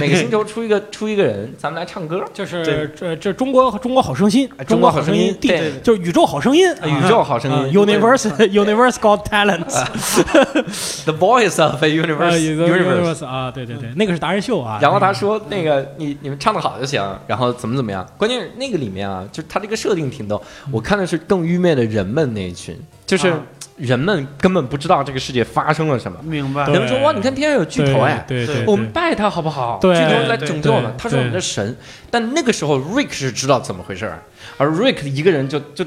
[0.00, 14.80] 每个星球出一个出一个人，咱们来唱歌，就是这这中国中国好声音，中国好声音，对，就是宇宙好声音，宇宙好声音，Universe Universe Got Talent，The Voice of a Universe Universe 啊，对对对，那个是达人秀啊。
[14.82, 18.04] 然后他说那个你你们唱的好就行，然后怎么怎么样？
[18.16, 22.07] 关键是那个里面啊，就是他这个设定挺逗，我看的是更愚昧的人。
[22.08, 23.32] 们那一群，就是
[23.76, 26.18] 人们根本不知道这个世界发生了什么。
[26.24, 26.66] 明白？
[26.66, 29.78] 人们说哇，你看天上有巨头哎，对对，我们拜他好不好？
[29.80, 31.76] 巨头来拯救我们，他是我们的神。
[32.10, 34.20] 但那个时候，Rick 是知道怎么回事儿，
[34.56, 35.84] 而 Rick 一个人就就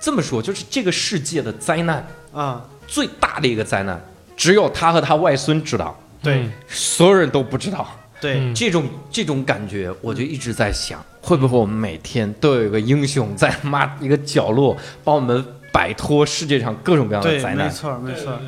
[0.00, 4.00] 这么说，就是这个世界的灾难啊，最大的一个灾难，
[4.36, 7.88] 只有他和他外孙知道，对，所有人都不知道。
[8.20, 15.44] 对，这种这种感觉，我就一直在想，会不会我们每天都有一个英雄在妈一个角落帮我们。
[15.72, 18.38] 摆脱世界上各种各样的灾难，没错，没错，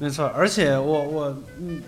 [0.00, 0.26] 没错。
[0.36, 1.36] 而且我我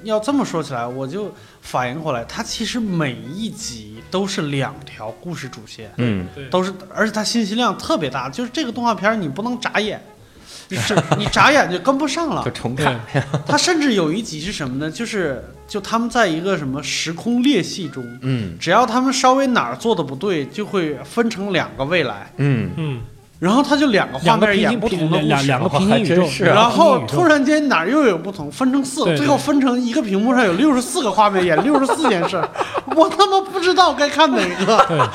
[0.04, 8.30] 要这么说起来，我就反应过来，它其实每一集都是两条故事主线，嗯，都是，而且它信息量特别大。
[8.30, 10.00] 就是这个动画片你不能眨眼，
[10.70, 10.78] 你
[11.18, 13.00] 你眨眼就跟不上了，就重看。
[13.44, 14.88] 它甚至有一集是什么呢？
[14.88, 23.00] 就是就他们在一个什么时空裂隙中，嗯，只要他们稍微哪儿做的不对，就会分成两个未来，嗯嗯。
[23.38, 32.42] 然后他就两个画面演不同的故事，两个平行宇宙，然后突然间哪儿又有不同，分成四，最后分成一个屏幕上有六十四个画面，演六十四件事，
[32.96, 35.10] 我他妈不知道该看哪个，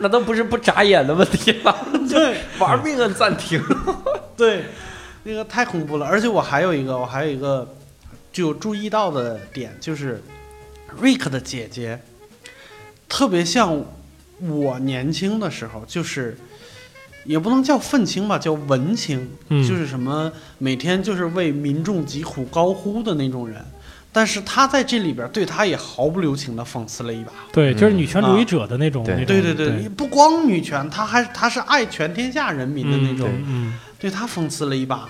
[0.00, 1.74] 那都不是不眨眼的问题了，
[2.10, 3.62] 对，玩命按暂停，
[4.36, 4.66] 对，
[5.22, 7.66] 那个太恐怖了，而且我还有一个，我还有一个
[8.30, 10.22] 就注意到的点，就是
[11.00, 11.98] 瑞克的姐姐
[13.08, 13.82] 特别像
[14.40, 16.36] 我年轻的时候，就是。
[17.24, 23.64] 也不能叫愤青吧，叫文青，就是什么每天就是为民众疾苦高呼的那种人。
[24.12, 27.30] 但是他在这里边对他也毫不留情的讽刺了一把。
[27.52, 29.04] 对，就是女权主义者的那种。
[29.04, 33.30] 对对对，不光女权，他还他是爱全天下人民的那种。
[33.46, 35.08] 嗯，对他讽刺了一把，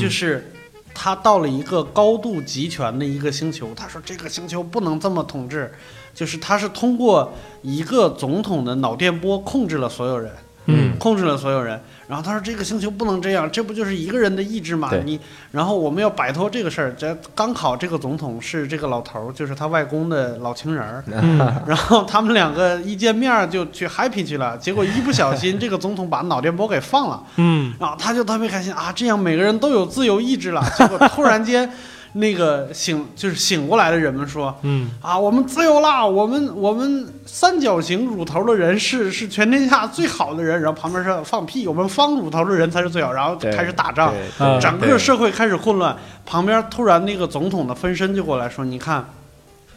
[0.00, 0.52] 就是
[0.92, 5.72] 他到了一个高度集权的一个星球，他说这个星球不能这么统治，
[6.12, 10.32] 就是他是通过一个总统的脑电波控制了所有人。
[10.72, 11.80] 嗯，控制了所有人。
[12.08, 14.90] 然后他说：“这个星球不能这样，这不就是一个人的意志吗？
[15.04, 15.20] 你，
[15.52, 16.92] 然后我们要摆脱这个事儿。
[16.98, 21.04] 这刚好这个总统是这个老头儿，就是他外公的老情人儿。
[21.64, 24.58] 然后他们两个一见面就去 happy 去了。
[24.58, 27.22] 结果一不小心，这个总统把脑电波给放了。
[27.36, 30.64] 嗯，然后他就特别开心啊，这样每个人都有自由意志了。
[30.76, 31.70] 结果突然间。”
[32.14, 36.04] 那个醒就是醒过来的人们说，嗯啊，我们自由啦！
[36.04, 44.12] 我们我们三角形乳头的人是是全天下最好的人，然后旁边说放屁，我们方乳头的人才是最好，然后开始打仗，
[44.60, 45.96] 整个社会开始混乱。
[46.26, 49.04] 旁边突然那个总统的分身就过来说，你看，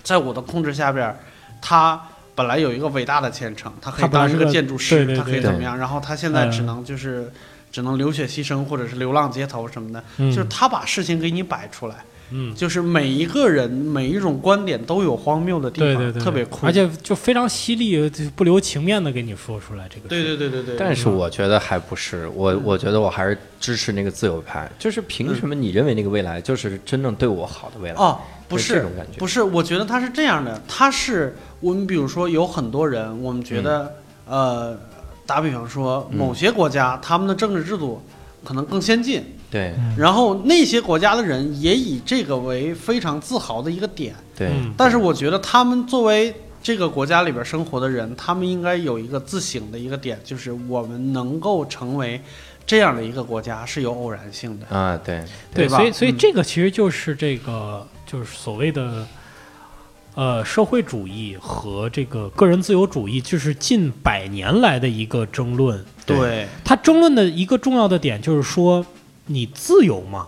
[0.02, 1.16] 在我的控制下边，
[1.62, 2.02] 他
[2.34, 5.78] 本来有一个伟大的前程，他可以当一个建筑师，他可以怎么样？
[5.78, 7.32] 然后他现在只能就是。
[7.74, 11.96] 只能流血牺牲，或者是流浪街头什么的，就是他把事情给你摆出来，
[12.36, 20.10] 嗯，就是每一个人每一种观点都有荒谬的地方，对对对，特别酷，而且就非常犀利，不留情面的给你说出来这个。
[20.10, 20.76] 对对对对对。
[20.76, 24.68] 但是我觉得还不是我，我觉得我还是支持那个自由派。
[24.80, 27.96] 就是凭什么你认为那个未来就是真正对我好的未来？
[27.96, 33.94] 哦，不是这种感觉，不是，我觉得他是这样的，他是我们比如说有很多人，我们觉得
[34.26, 34.76] 呃，
[35.28, 38.02] 打比方说某些国家他们的政治制度
[38.44, 39.24] 可能更先进。
[39.54, 44.16] 对，然后那些国家的人也以这个为非常自豪的一个点。
[44.36, 52.20] 对，但是我觉得他们作为这个国家里边生活的人，他们应该有一个自省的一个点，就是我们能够成为
[52.66, 55.00] 这样的一个国家是有偶然性的啊。
[55.06, 59.06] 对，对，所以所以这个其实就是这个就是所谓的
[60.16, 65.86] 呃社会主义和这个个人自由主义，就是近百年来的一个争论。
[66.08, 68.84] 对，他争论的一个重要的点就是说。
[69.26, 70.28] 你自由吗？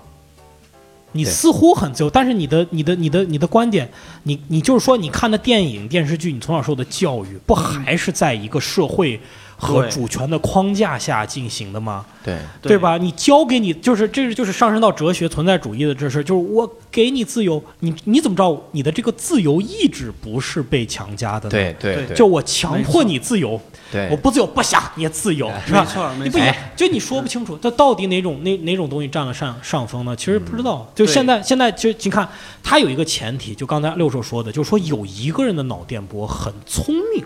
[1.12, 3.90] 你似乎很自由，但是你的、你的、你的、你的观点，
[4.24, 9.20] 你你就是说，你看的电影、电视剧，你从小受的教育，不还是在一个社会
[9.58, 12.06] 和主权的框架下进行的吗？
[12.24, 12.98] 对，对吧？
[12.98, 21.50] 你教给你，就是这是就是上升到哲学存在主义的这事，就是我给你自由，你你怎么知道你的这个自由意志不是被强加的？
[21.50, 23.60] 对对，就我强迫你自由。
[23.92, 25.82] 对，我不自由，不想你也自由，是吧？
[25.82, 26.40] 没错，你不
[26.76, 30.16] 就你说不清楚，它到底哪种哪哪种东西占了上上风呢？
[30.16, 30.92] 其实不知道。
[30.96, 32.28] 就现在现在就你看，
[32.64, 37.24] 它有一个前提，就刚才六叔说的，就是说有一个人的脑电波很聪明，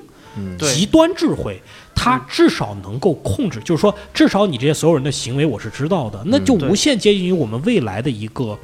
[0.60, 1.62] 极端智慧，
[1.96, 8.58] 它至少能够控制，就是说至少你这些所有人的行为我是知道的，那就无限接近于我们未来的一个。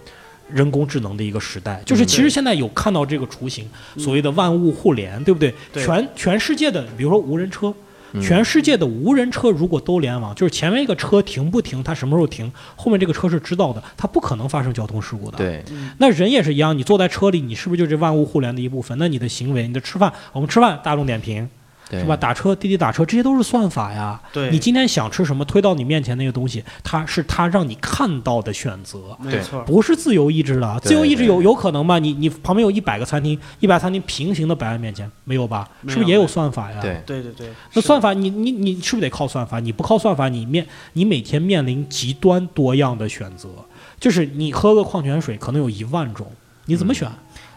[0.48, 5.52] 人工智能的一个时代，就是其实现在有看到这个雏形，所谓的万物互联，对不对？
[5.74, 7.74] 全全世界的，比如说无人车，
[8.22, 15.38] 全世界的无人车如果都联网，就是前面一个车停不停，它什么时候停，后面这个车是知道的，它不可能发生交通事故的。
[15.38, 15.64] 对，
[15.98, 18.98] 那人也是一样，你坐在车里，你是不是就是万物互联的一部分？
[18.98, 21.50] 那你的行为，你的吃饭，我们吃饭，大众点评。
[21.92, 22.16] 是吧？
[22.16, 24.20] 打车、滴滴打车，这些都是算法呀。
[24.34, 30.80] 对，你今天想吃什么，推到你面前那个东西，它是它让你看到的选择，没错，不是自由意志的。
[30.82, 32.00] 自由意志有有可能吗？
[32.00, 35.70] 你你旁边有一百个餐厅，一百餐厅平行的摆在面前，没有吧？
[35.88, 36.80] 是不是也有算法呀？
[36.82, 37.50] 对对对对。
[37.74, 39.60] 那算法，你你你是不是得靠算法？
[39.60, 43.50] 你不靠算法，你面你每天面临极端多样的选择，
[44.00, 46.28] 就是你喝个矿泉水可能有一万种，
[46.66, 47.10] 你怎么选？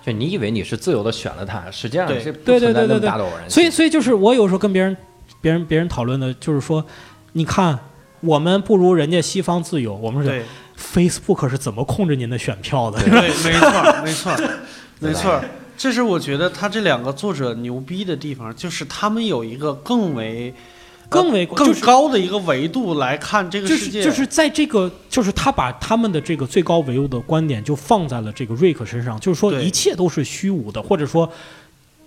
[0.09, 3.11] 就你以为你是自由的选了他，实际上是对对对对对。
[3.49, 4.97] 所以所以就是我有时候跟别人、
[5.41, 6.85] 别人、别人讨论的，就是说，
[7.33, 7.79] 你看
[8.21, 10.45] 我们不如人家西方自由，我们是
[10.77, 12.99] Facebook 是怎么控制您的选票的？
[13.01, 14.33] 对，没错，没错，
[15.01, 15.41] 没错。
[15.77, 20.55] 这是我觉得他这两个作者牛逼的地方，就是他们有一个更为。
[21.09, 31.31] 更为更高的一个维度来看这个世界，就是在这个，就是他把他们的这个最高维度的观点就放在了这个瑞克身上，就是说一切都是虚无的，或者说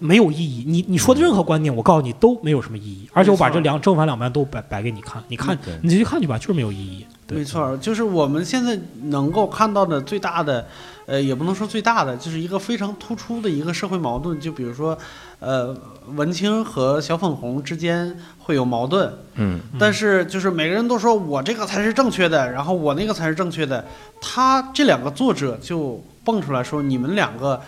[0.01, 0.65] 没有意义。
[0.67, 3.07] 你你说的任何观点，我告诉你都没有什么意义。
[3.13, 7.05] 而且我把这两正反两面都摆摆给你看，你看你去看去吧，就是没有意义。
[7.29, 10.67] 没错，就是我们现在能够看到的最大的，
[11.05, 14.37] 呃，也不能说最大的，就是一个非常突出的一个社会矛盾。
[14.41, 14.97] 就比如说，
[15.39, 15.73] 呃，
[16.07, 23.85] 文青和小粉红之间会有矛盾，嗯，但是就是每个人都说我这个才是正确的，然后我那个才是正确的。
[24.19, 27.61] 他这两个作者就蹦出来说，你们两个。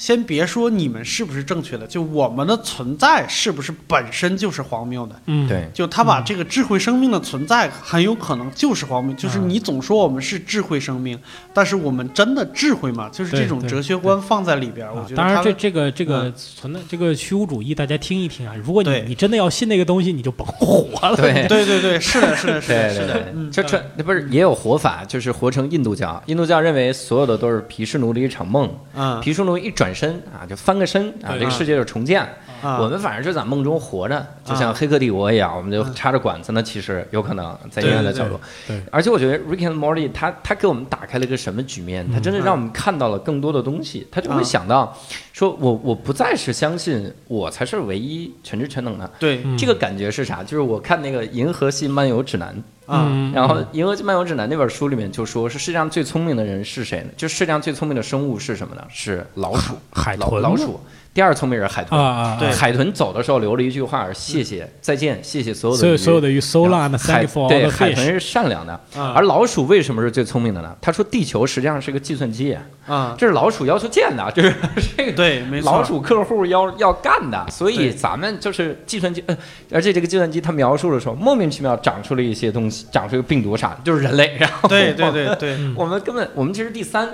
[0.00, 5.14] 先别说你们是不是正确的，就我们的存在是不是本身就是荒谬的？
[5.26, 5.68] 嗯，对。
[5.74, 11.20] 就他把这个智慧生命的存在很有可能就是荒谬，就是你总说我们是智慧生命，
[11.52, 13.10] 但是我们真的智慧吗？
[13.12, 15.16] 就是这种哲学观放在里边，我觉得。
[15.16, 18.54] 当然，这这个这个存在这个虚无主义，大家听一听啊。
[18.64, 21.14] 如果你你真的要信那个东西，你就甭活了。
[21.14, 23.26] 对 对对对，是的，是的，是的，是的。
[23.52, 26.22] 这这那不是也有活法，就是活成印度教。
[26.24, 28.66] 印度教认为所有的都是毗湿奴的一场梦。
[28.94, 29.89] 嗯，毗湿奴一转。
[29.90, 32.24] 本身啊，就翻个身啊，这个世界就重建。
[32.62, 36.62] 我们反正就在梦中活着，就像《黑客帝国》一样，我们就插着管子呢。
[36.62, 38.40] 其实有可能在阴暗的角落。
[38.68, 42.08] 对，而且我觉得《Rick and Morty》他他给我们打开了一个什么局面？
[42.12, 44.06] 他真的让我们看到了更多的东西。
[44.12, 44.96] 他就会想到，
[45.32, 49.10] 说我我不再是相信我才是唯一全知全能的。
[49.18, 50.44] 对，这个感觉是啥？
[50.44, 52.54] 就是我看那个《银河系漫游指南》。
[52.90, 57.10] 啊，然后《银河漫游指南》那本书里面就说，是世界上最聪明的人是谁呢？
[57.16, 58.82] 就世界上最聪明的生物是什么呢？
[58.88, 60.80] 是老鼠，海豚，老鼠。
[61.12, 62.00] 第二聪明人海豚，
[62.38, 68.06] 对，海豚走的时候留了一句话，谢谢谢再见，谢谢所有的所有所有的鱼，so long all 对海豚。
[68.06, 70.74] 是善良的，而老鼠为什么是最聪明的呢？
[70.80, 72.56] 他说地球实际上是个计算机，
[72.86, 74.54] 啊，这是老鼠要求建的， 这是
[74.96, 79.36] 这个对，没错，老鼠客户要要干的，所以咱们就是计算机，呃，
[79.72, 87.08] 而且这个计算机它描述的时候，莫名其妙长出了一些东西，长出一个病毒啥的，就是人类，然后对对对对， 我们根本我们其实第三，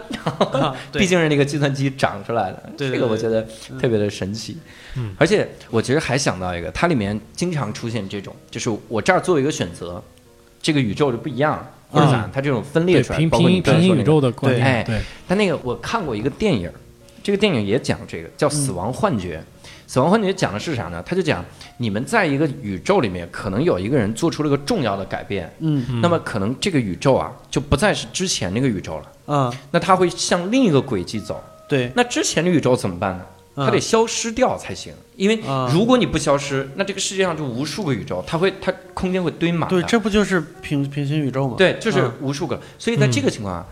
[0.93, 3.47] 毕竟是那个计算机长出来的，这个我觉得
[3.87, 4.57] 特别的神奇。
[4.97, 10.03] 嗯而且我其实还想到一个，它里面经常出现这种，就是我这儿做一个选择，
[10.61, 16.69] 这个宇宙就不一样，或者咋，它这种分裂出来，平平包括你刚才平行宇宙的观对哎，对，但那个我看过一个电影，
[17.23, 19.39] 这个电影也讲这个叫《死亡幻觉》。
[19.89, 21.01] 死亡幻觉讲的是啥呢？
[21.07, 21.45] 他就讲
[21.77, 31.41] 你们在一个宇宙里面，可能有一个人做出了个重要的改变，嗯嗯那么可能这个宇宙啊就不再是之前那个宇宙了，啊，那他会向另一个轨迹走。
[31.69, 33.25] 对，那之前的宇宙怎么办呢？
[33.57, 39.69] 它得消失掉才行，因为啊如果你不消失，那这个世界上就无数个宇宙，它会它空间会堆满。
[39.71, 41.55] 对，这不就是平平行宇宙吗？
[41.57, 42.61] 对，就是嗯无数个。
[42.79, 43.67] 所以在这个情况下，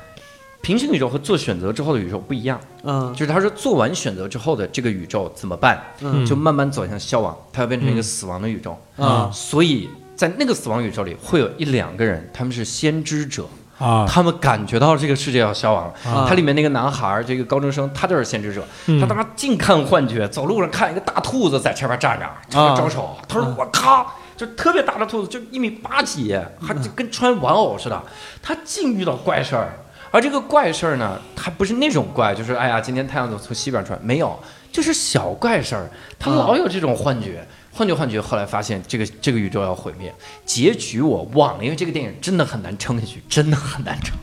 [0.62, 2.58] 平行宇宙和做选择之后的宇宙不一样。
[2.82, 5.82] 嗯就是他说做完选择之后的这个宇宙怎么办？
[6.00, 8.78] 嗯就慢慢走向消亡，它要变成一个死亡的宇宙。
[8.96, 13.46] 啊所以在那个死亡宇宙里，会有一两个人，他们是先知者，
[13.78, 15.94] 啊，他们感觉到这个世界要消亡了。
[16.12, 24.12] 啊它里面那个男孩儿，这个高中生，他就是先知者，嗯他他妈净看幻觉，走路上看一个大兔子在前面站着，朝他招手，他说我靠。
[24.36, 28.02] 就特别大的兔子，就一米八几，还就跟穿玩偶似的。
[28.42, 29.72] 他净遇到怪事儿，
[30.10, 33.98] 而这个怪事儿呢，它不是那种怪，就是哎呀，今天太阳怎么从西边出来？
[34.02, 34.36] 没有，
[34.72, 35.88] 就是小怪事儿。
[36.18, 38.20] 他老有这种幻觉，幻觉幻觉。
[38.20, 40.14] 后来发现这个这个宇宙要毁灭，
[40.46, 44.16] 结局我忘了，因为这个电影真的很难撑下去，真的很难撑。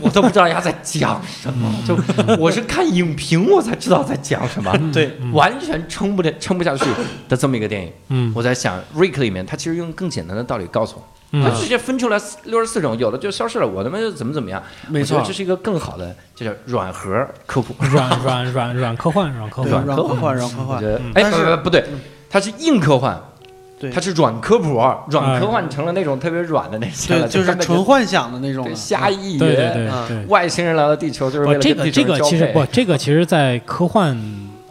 [0.00, 1.96] 我都不知道人家在讲什么，就
[2.38, 6.86] 我是看影评我才知道在讲什么，对，完全撑不了撑不下去
[7.28, 7.92] 的这么一个电影。
[8.08, 8.32] 嗯。
[8.34, 11.44] 我在想《Rick》里面，他其实用更简单的道理告诉我，嗯。
[11.44, 14.62] 他直接分出来六十四种，有的就消失了，我他妈就怎么怎么样。
[14.88, 15.22] 没错。
[15.26, 17.74] 这是一个更好的，这叫软核科普。
[17.90, 21.84] 软软软软科幻，软科幻，软科幻，软科幻，哎，不不不对，
[22.30, 23.20] 它是硬科幻，
[23.78, 23.90] 对。
[23.90, 29.90] 它是软科普，软科幻成了那种特别软的那些了，对，就是纯幻想的那种瞎意对对言。
[29.90, 30.26] 嗯对对。
[30.26, 34.16] 外星人来到地球就是为不，这个了地球人交这个其实不，这个其实，在科幻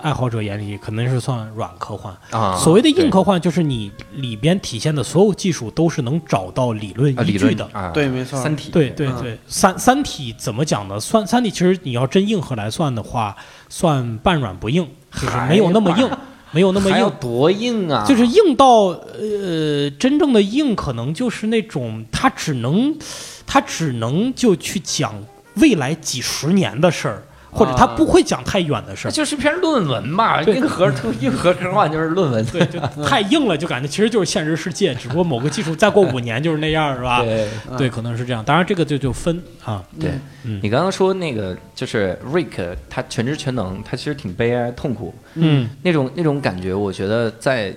[0.01, 2.15] 爱好者眼里，可能是算软科幻。
[2.31, 7.67] 啊，所谓的硬科幻，就是你里边体现的所有技术都是能找到理论啊理论依据的。
[7.73, 8.41] 啊，对没错。
[8.41, 8.69] 三体。
[8.69, 10.97] 嗯对对对，三三体怎么讲呢？
[10.97, 13.35] 算三体其实你要真硬核来算的话，
[13.67, 16.09] 算半软不硬，就是没有那么硬，
[16.51, 17.11] 没有那么硬。
[17.19, 18.05] 多硬啊！
[18.07, 22.97] 就是硬到呃，真正的硬可能就是那种他只能，
[23.45, 25.13] 他只能就去讲
[25.55, 29.11] 未来几十年的事儿，或者它啊不会讲太远的事儿。
[29.11, 32.45] 那就是篇论文嘛，对硬核 硬核科幻就是论文。
[32.47, 37.21] 对，就太硬了，就感觉其实就是现实世界，只不过某个技术再过五年就是那样，是吧？
[37.23, 37.47] 对
[37.77, 38.43] 对，可能是这样。
[38.43, 40.11] 当然，这个就就分啊，对，
[40.43, 47.73] 嗯你刚刚说那个就是 Rick，他全知全能，他其实挺悲哀痛苦嗯那种那种感觉，我觉得在。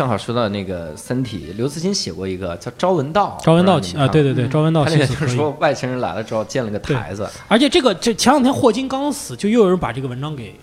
[0.00, 4.90] 正好说到那个《三体》，刘慈欣写过一个叫《朝闻道》，朝闻道啊，对对对，朝闻道他。
[4.90, 10.58] 那个就是说外星人来了之后建了个台子，而且这个这前两天霍金刚死，就又有人把这个文章给，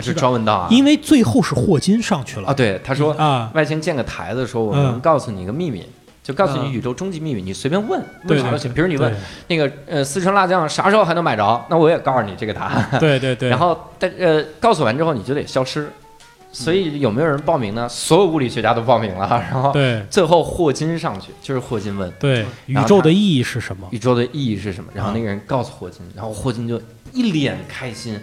[0.00, 0.68] 是朝闻道啊。
[0.70, 5.82] 因为最后是霍金上去了啊，对，他说啊，外星建个台子，说我嗯能告诉你一个秘密，
[6.22, 8.70] 就告诉你嗯宇宙终极秘密，你随便问，问啥都行。
[8.74, 9.10] 比如你问
[9.48, 13.00] 那个呃四川辣酱啥时候还能买着，那我也告诉你这个答案。
[13.00, 15.90] 对对对， 然后但呃告诉完之后你就得消失，
[16.54, 17.88] 所以有没有人报名呢？
[17.88, 23.88] 所有物理学家都报名了， 然后对最后霍金上去，就是霍金问对，宇宙的意义是什么？
[23.90, 26.80] 宇宙的意义是什么，然后那个人告诉霍金，然后霍金就
[27.12, 28.18] 一脸开心，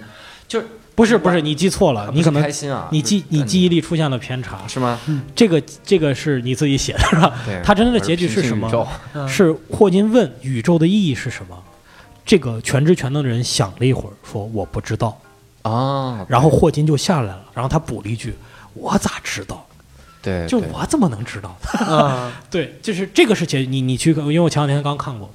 [0.47, 0.65] 就是
[0.95, 4.65] 不是不是，你记错了，你可能开心啊，你记你记忆力出现了偏差。
[4.67, 4.97] 是吗？
[5.35, 7.33] 这个这个是你自己写的是吧？
[7.45, 8.87] 对，他真正的结局是什么
[9.27, 11.57] 是霍金问宇宙的意义是什么？
[12.25, 15.19] 这个全知全能的人想了一会儿，说我不知道。
[15.63, 18.33] 啊，然后霍金就下来了，然后他补了一句
[18.73, 19.65] ：“我咋知道？
[20.21, 21.55] 对，就我怎么能知道？”
[21.85, 25.29] 啊，对，就是这个事情你你去，因为我前两天刚看过。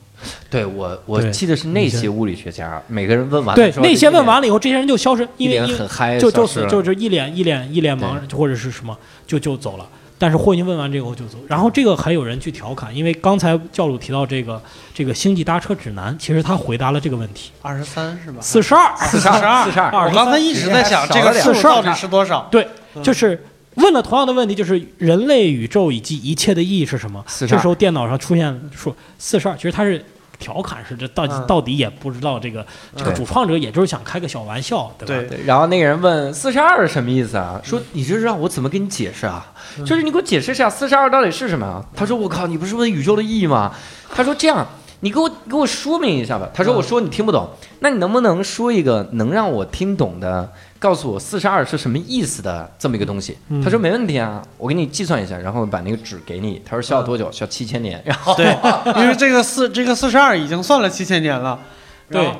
[0.49, 8.97] 对我我记得是那些物理学家，每个人问完对那些问完了以后，这些人就消失，因为因为脸很嗨，就就是就是一脸一脸一脸茫然，或者是什么，
[9.27, 9.87] 就就走了。
[10.19, 14.63] 但是霍金问完这个后就走，然后这个还有人去调侃，因为刚才教主提到这个
[14.95, 18.39] 这个星际搭车指南，其实他回答了这个问题，二十三是吧？
[18.41, 21.75] 四十二，四十二四十二，二我刚才一直在想这个四十二。
[21.75, 22.49] 到底是多少？
[22.51, 22.67] 对，
[23.03, 23.45] 就是
[23.75, 30.03] 问了同样的问题，就是人类宇宙以及一切的意义是什么？42这时候电脑上出现说四十二，其实它是
[30.39, 32.65] 调侃是这到底到底也不知道这个
[32.95, 35.29] 这个主创者也就是想开个小玩笑，对吧？
[35.29, 35.45] 对。
[35.45, 37.61] 然后那个人问四十二是什么意思啊？
[37.63, 39.53] 说你这让我怎么给你解释啊？
[39.85, 41.85] 就是你给我解释一下四十二到底是什么？
[41.95, 43.73] 他说我靠，你不是问宇宙的意义吗？
[44.15, 44.67] 他说这样。
[45.01, 46.49] 你给我给我说明一下吧。
[46.55, 47.47] 他说：“我说你听不懂，
[47.81, 57.31] 那你能不能说一个能让我听懂的，告诉我四十二是什么意思的这么一个东西？”他说：“没问题啊，我给你计算一下，然后把那个纸给你。”他说：“需要多久？
[57.33, 58.47] 需要七千年。”然后对，
[59.01, 61.59] 因为这个四这个四十二已经算了七千年了。
[62.11, 62.33] 对。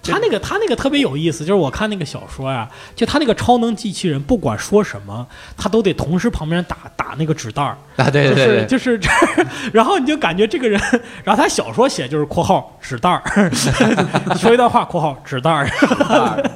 [0.00, 9.10] 他那个他那个特别有意思，就是我看那个小说呀，就他那个超能机器人，不管说什么，他都得同时旁边打打那个纸袋儿啊，对对对，就是这，
[9.70, 10.80] 然后你就感觉这个人，
[11.24, 13.50] 然后他小说写就是括号纸袋儿，
[14.38, 15.68] 说一段话括号纸袋儿，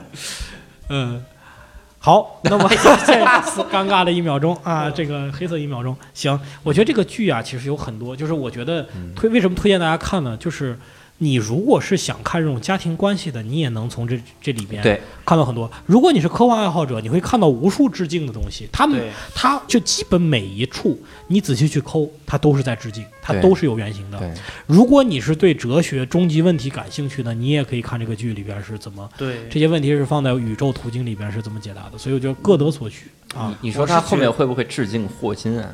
[0.95, 1.25] 嗯，
[1.99, 2.69] 好，那么
[3.73, 8.87] 尴尬的一秒钟啊，这个黑色一秒钟，行，我觉得这个剧啊，其实有很多，就是我觉得
[9.17, 10.37] 推为什么推荐大家看呢？
[10.37, 10.79] 就是。
[11.19, 14.83] 你如果是想看这种家庭关系的，你也能从这这里边
[15.25, 15.71] 看到很多。
[15.87, 18.69] 如果你是科幻爱好者，你会看到无数致敬的东西。
[18.73, 19.01] 他们，
[19.33, 24.35] 他就基本每一处，你仔细去抠，它都是在致敬，它都是有原型的。
[24.67, 31.97] 如果你是对哲学终极问题感兴趣的，你也可以看这个剧里边是怎么，对这些问题是放在宇宙途径里边是怎么解答的。
[31.97, 33.57] 所以我觉得各得所需啊。
[33.61, 35.73] 你说他后面会不会致敬霍金啊？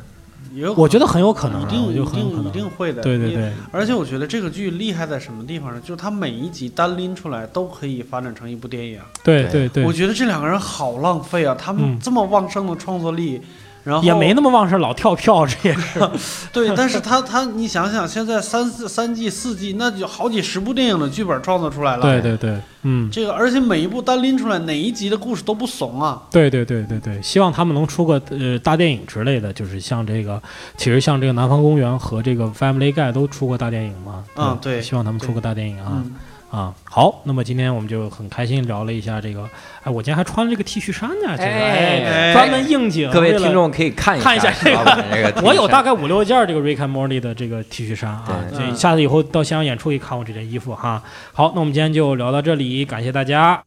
[0.76, 3.02] 我觉得很有可能，一定一定一定会的。
[3.02, 5.80] 对对对，而且我觉得这个剧厉害在什么地方呢？
[5.80, 9.00] 就是它每一集单拎出来都可以发展成一部电影。
[9.22, 11.54] 对对对，我觉得这两个人好浪费啊！
[11.58, 13.40] 他们这么旺盛的创作力。
[13.84, 16.00] 然后也没那么旺盛，老跳票这也是。
[16.52, 22.02] 对，但是他他，你想想，现在三四三季四季，那就好几十部电影的剧本创作出来了。
[22.02, 26.22] 对对对，嗯，这个而且每一部单拎出来，哪一集的故事都不怂啊。
[26.30, 30.40] 对对对对对，希望他们能出个呃大电影之类的，就是像这个，
[30.76, 34.24] 其实像这个《南方公园》和这个《Family Guy》都出过大电影嘛。
[34.36, 36.02] 嗯，对，希望他们出个大电影啊。
[36.50, 39.42] 啊，好，那么今天我们就很开心聊了一下这个，
[39.82, 43.10] 哎，我今天还穿了这个 T 恤衫呢，这个哎，专门应景。
[43.10, 51.02] 各位听众可以看看一下这个， 我有大概五六件这个 Rick and Morty 的这个 T 恤衫啊，这下次以后到现场演出可以看我这件衣服哈。
[51.34, 53.62] 好，那我们今天就聊到这里，感谢大家。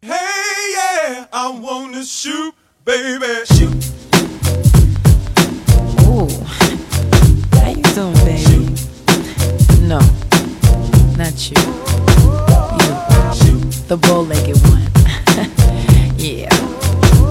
[13.92, 16.16] the bow-legged one.
[16.18, 16.56] yeah.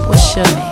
[0.07, 0.70] What's your name?